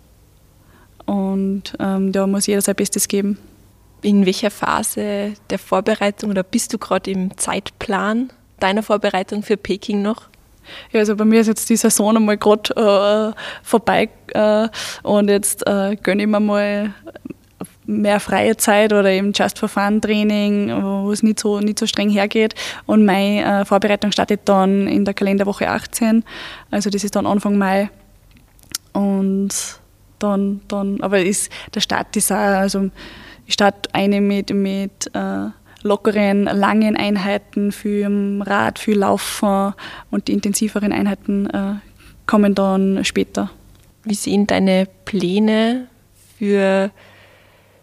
und 1.04 1.74
ähm, 1.78 2.12
da 2.12 2.26
muss 2.26 2.46
jeder 2.46 2.60
sein 2.60 2.74
Bestes 2.74 3.08
geben. 3.08 3.38
In 4.02 4.26
welcher 4.26 4.50
Phase 4.50 5.34
der 5.50 5.58
Vorbereitung 5.58 6.30
oder 6.30 6.42
bist 6.42 6.72
du 6.72 6.78
gerade 6.78 7.10
im 7.10 7.36
Zeitplan 7.36 8.30
deiner 8.60 8.82
Vorbereitung 8.82 9.42
für 9.42 9.56
Peking 9.56 10.02
noch? 10.02 10.28
Ja, 10.92 11.00
also 11.00 11.16
bei 11.16 11.24
mir 11.24 11.40
ist 11.40 11.46
jetzt 11.46 11.68
die 11.70 11.76
Saison 11.76 12.16
einmal 12.16 12.36
gerade 12.36 13.34
äh, 13.34 13.40
vorbei 13.62 14.08
äh, 14.28 14.68
und 15.02 15.28
jetzt 15.28 15.66
äh, 15.66 15.96
gönne 16.02 16.22
ich 16.22 16.28
mir 16.28 16.40
mal 16.40 16.92
mehr 17.86 18.20
freie 18.20 18.56
Zeit 18.56 18.92
oder 18.92 19.10
eben 19.10 19.32
Just 19.34 19.58
for 19.58 19.68
Fun 19.68 20.00
Training, 20.00 20.70
wo 20.82 21.12
es 21.12 21.22
nicht 21.22 21.40
so, 21.40 21.60
nicht 21.60 21.78
so 21.78 21.86
streng 21.86 22.10
hergeht. 22.10 22.54
Und 22.86 23.04
meine 23.04 23.60
äh, 23.60 23.64
Vorbereitung 23.64 24.12
startet 24.12 24.40
dann 24.44 24.88
in 24.88 25.04
der 25.04 25.14
Kalenderwoche 25.14 25.68
18. 25.68 26.24
Also 26.70 26.90
das 26.90 27.04
ist 27.04 27.16
dann 27.16 27.26
Anfang 27.26 27.56
Mai. 27.58 27.90
Und 28.92 29.50
dann, 30.18 30.60
dann 30.68 31.00
aber 31.00 31.20
ist, 31.20 31.50
der 31.74 31.80
Start 31.80 32.16
ist 32.16 32.32
auch, 32.32 32.36
also 32.36 32.90
ich 33.46 33.54
starte 33.54 33.90
eine 33.92 34.20
mit, 34.20 34.52
mit 34.52 35.14
äh, 35.14 35.50
lockeren, 35.82 36.44
langen 36.44 36.96
Einheiten 36.96 37.72
für 37.72 38.10
Rad, 38.44 38.78
für 38.78 38.94
Laufen 38.94 39.74
und 40.10 40.28
die 40.28 40.32
intensiveren 40.32 40.92
Einheiten 40.92 41.48
äh, 41.50 41.74
kommen 42.26 42.54
dann 42.54 43.04
später. 43.04 43.50
Wie 44.02 44.14
sehen 44.14 44.46
deine 44.46 44.88
Pläne 45.04 45.86
für 46.38 46.90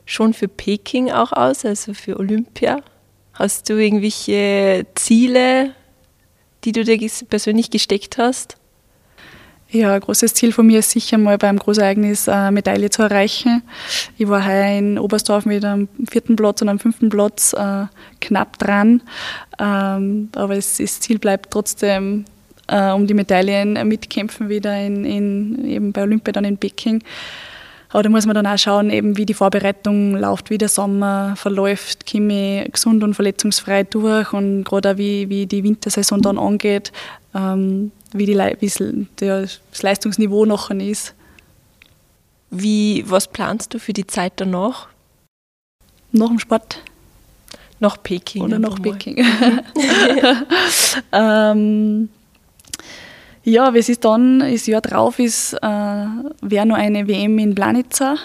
schon 0.06 0.34
für 0.34 0.48
Peking 0.48 1.12
auch 1.12 1.32
aus, 1.32 1.66
also 1.66 1.94
für 1.94 2.20
Olympia? 2.20 2.82
Hast 3.34 3.70
du 3.70 3.74
irgendwelche 3.74 4.86
Ziele, 4.96 5.74
die 6.64 6.72
du 6.72 6.84
dir 6.84 7.00
persönlich 7.30 7.70
gesteckt 7.70 8.18
hast? 8.18 8.58
Ja, 9.74 9.96
ein 9.96 10.02
großes 10.02 10.36
Ziel 10.36 10.52
von 10.52 10.68
mir 10.68 10.80
ist 10.80 10.92
sicher 10.92 11.18
mal 11.18 11.40
beim 11.40 11.58
Großereignis 11.58 12.30
eine 12.30 12.52
Medaille 12.52 12.92
zu 12.92 13.02
erreichen. 13.02 13.64
Ich 14.20 14.28
war 14.28 14.46
heuer 14.46 14.78
in 14.78 15.00
Oberstdorf 15.00 15.48
mit 15.48 15.66
einem 15.66 15.88
vierten 16.08 16.36
Platz 16.36 16.62
und 16.62 16.70
einem 16.70 16.78
fünften 16.78 17.10
Platz 17.10 17.54
äh, 17.54 17.86
knapp 18.22 18.60
dran. 18.60 19.02
Ähm, 19.58 20.30
aber 20.36 20.54
das 20.54 20.76
Ziel 20.76 21.18
bleibt 21.18 21.50
trotzdem 21.50 22.26
äh, 22.68 22.92
um 22.92 23.08
die 23.08 23.16
Medaillen 23.16 23.88
mitkämpfen 23.88 24.48
wieder 24.48 24.80
in, 24.80 25.06
in, 25.06 25.66
eben 25.66 25.92
bei 25.92 26.04
Olympia 26.04 26.34
dann 26.34 26.46
in 26.46 26.58
Peking. 26.58 27.04
Aber 27.94 28.02
da 28.02 28.10
muss 28.10 28.26
man 28.26 28.34
dann 28.34 28.48
auch 28.48 28.58
schauen, 28.58 28.90
eben 28.90 29.18
wie 29.18 29.26
die 29.28 29.36
Vorbereitung 29.36 30.18
läuft, 30.18 30.50
wie 30.50 30.58
der 30.58 30.68
Sommer 30.68 31.36
verläuft, 31.36 32.12
komme 32.12 32.66
ich 32.66 32.72
gesund 32.72 33.04
und 33.04 33.14
verletzungsfrei 33.14 33.84
durch 33.84 34.34
und 34.34 34.64
gerade 34.64 34.92
auch 34.92 34.98
wie, 34.98 35.30
wie 35.30 35.46
die 35.46 35.64
Wintersaison 35.64 36.20
dann 36.20 36.40
angeht, 36.40 36.92
ähm, 37.36 37.92
wie, 38.12 38.26
die, 38.26 38.36
wie 38.36 39.08
das 39.16 39.84
Leistungsniveau 39.84 40.44
nachher 40.46 40.80
ist. 40.80 41.14
Wie, 42.50 43.04
was 43.08 43.28
planst 43.28 43.76
du 43.76 43.80
für 43.80 43.94
die 43.94 44.08
Zeit 44.08 44.34
danach? 44.38 44.88
Nach 46.12 46.30
dem 46.30 46.40
Sport. 46.40 46.80
Nach 47.80 48.02
Peking. 48.02 48.42
Oder 48.42 48.58
nach 48.58 48.82
Peking. 48.82 49.24
ähm, 51.12 52.10
ja, 53.44 53.74
es 53.76 53.90
ist 53.90 54.06
dann, 54.06 54.40
das 54.40 54.68
Jahr 54.68 54.82
drauf 54.82 55.20
ist, 55.20 55.54
äh, 55.54 55.58
wäre 56.42 56.66
noch 56.66 56.78
eine 56.78 57.08
WM 57.08 57.38
in 57.40 57.56
Planica. 57.56 58.16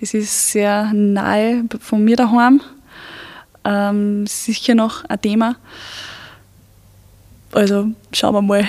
Das 0.00 0.14
ist 0.14 0.52
sehr 0.52 0.92
nahe 0.92 1.64
von 1.78 2.04
mir 2.04 2.16
daheim. 2.16 2.60
Ähm, 3.64 4.26
sicher 4.26 4.74
noch 4.74 5.04
ein 5.04 5.20
Thema. 5.20 5.56
Also 7.52 7.88
schauen 8.12 8.34
wir 8.34 8.42
mal. 8.42 8.68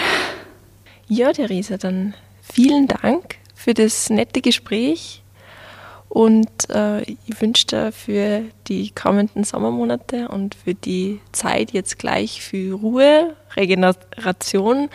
Ja, 1.07 1.31
Theresa, 1.31 1.77
dann 1.77 2.13
vielen 2.41 2.87
Dank 2.87 3.37
für 3.55 3.73
das 3.73 4.09
nette 4.09 4.41
Gespräch 4.41 5.21
und 6.09 6.69
äh, 6.69 7.01
ich 7.03 7.39
wünsche 7.39 7.67
dir 7.67 7.91
für 7.91 8.43
die 8.67 8.91
kommenden 8.91 9.43
Sommermonate 9.43 10.27
und 10.27 10.55
für 10.55 10.73
die 10.73 11.21
Zeit 11.31 11.71
jetzt 11.71 11.99
gleich 11.99 12.41
viel 12.41 12.73
Ruhe, 12.73 13.35
Regeneration 13.55 14.89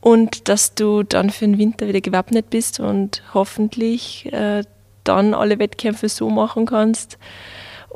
und 0.00 0.48
dass 0.48 0.74
du 0.74 1.02
dann 1.02 1.30
für 1.30 1.46
den 1.46 1.58
Winter 1.58 1.86
wieder 1.86 2.00
gewappnet 2.00 2.50
bist 2.50 2.80
und 2.80 3.22
hoffentlich 3.34 4.32
äh, 4.32 4.62
dann 5.04 5.34
alle 5.34 5.58
Wettkämpfe 5.58 6.08
so 6.08 6.30
machen 6.30 6.66
kannst 6.66 7.18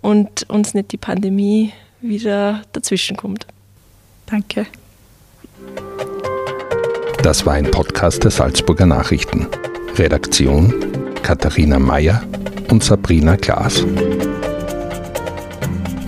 und 0.02 0.48
uns 0.50 0.74
nicht 0.74 0.92
die 0.92 0.96
Pandemie 0.96 1.72
wieder 2.00 2.62
dazwischen 2.72 3.16
kommt. 3.16 3.46
Danke. 4.26 4.66
Das 7.22 7.46
war 7.46 7.54
ein 7.54 7.70
Podcast 7.70 8.22
der 8.24 8.30
Salzburger 8.30 8.86
Nachrichten. 8.86 9.48
Redaktion 9.96 10.74
Katharina 11.22 11.78
Mayer 11.78 12.22
und 12.70 12.84
Sabrina 12.84 13.36
Klaas. 13.36 13.82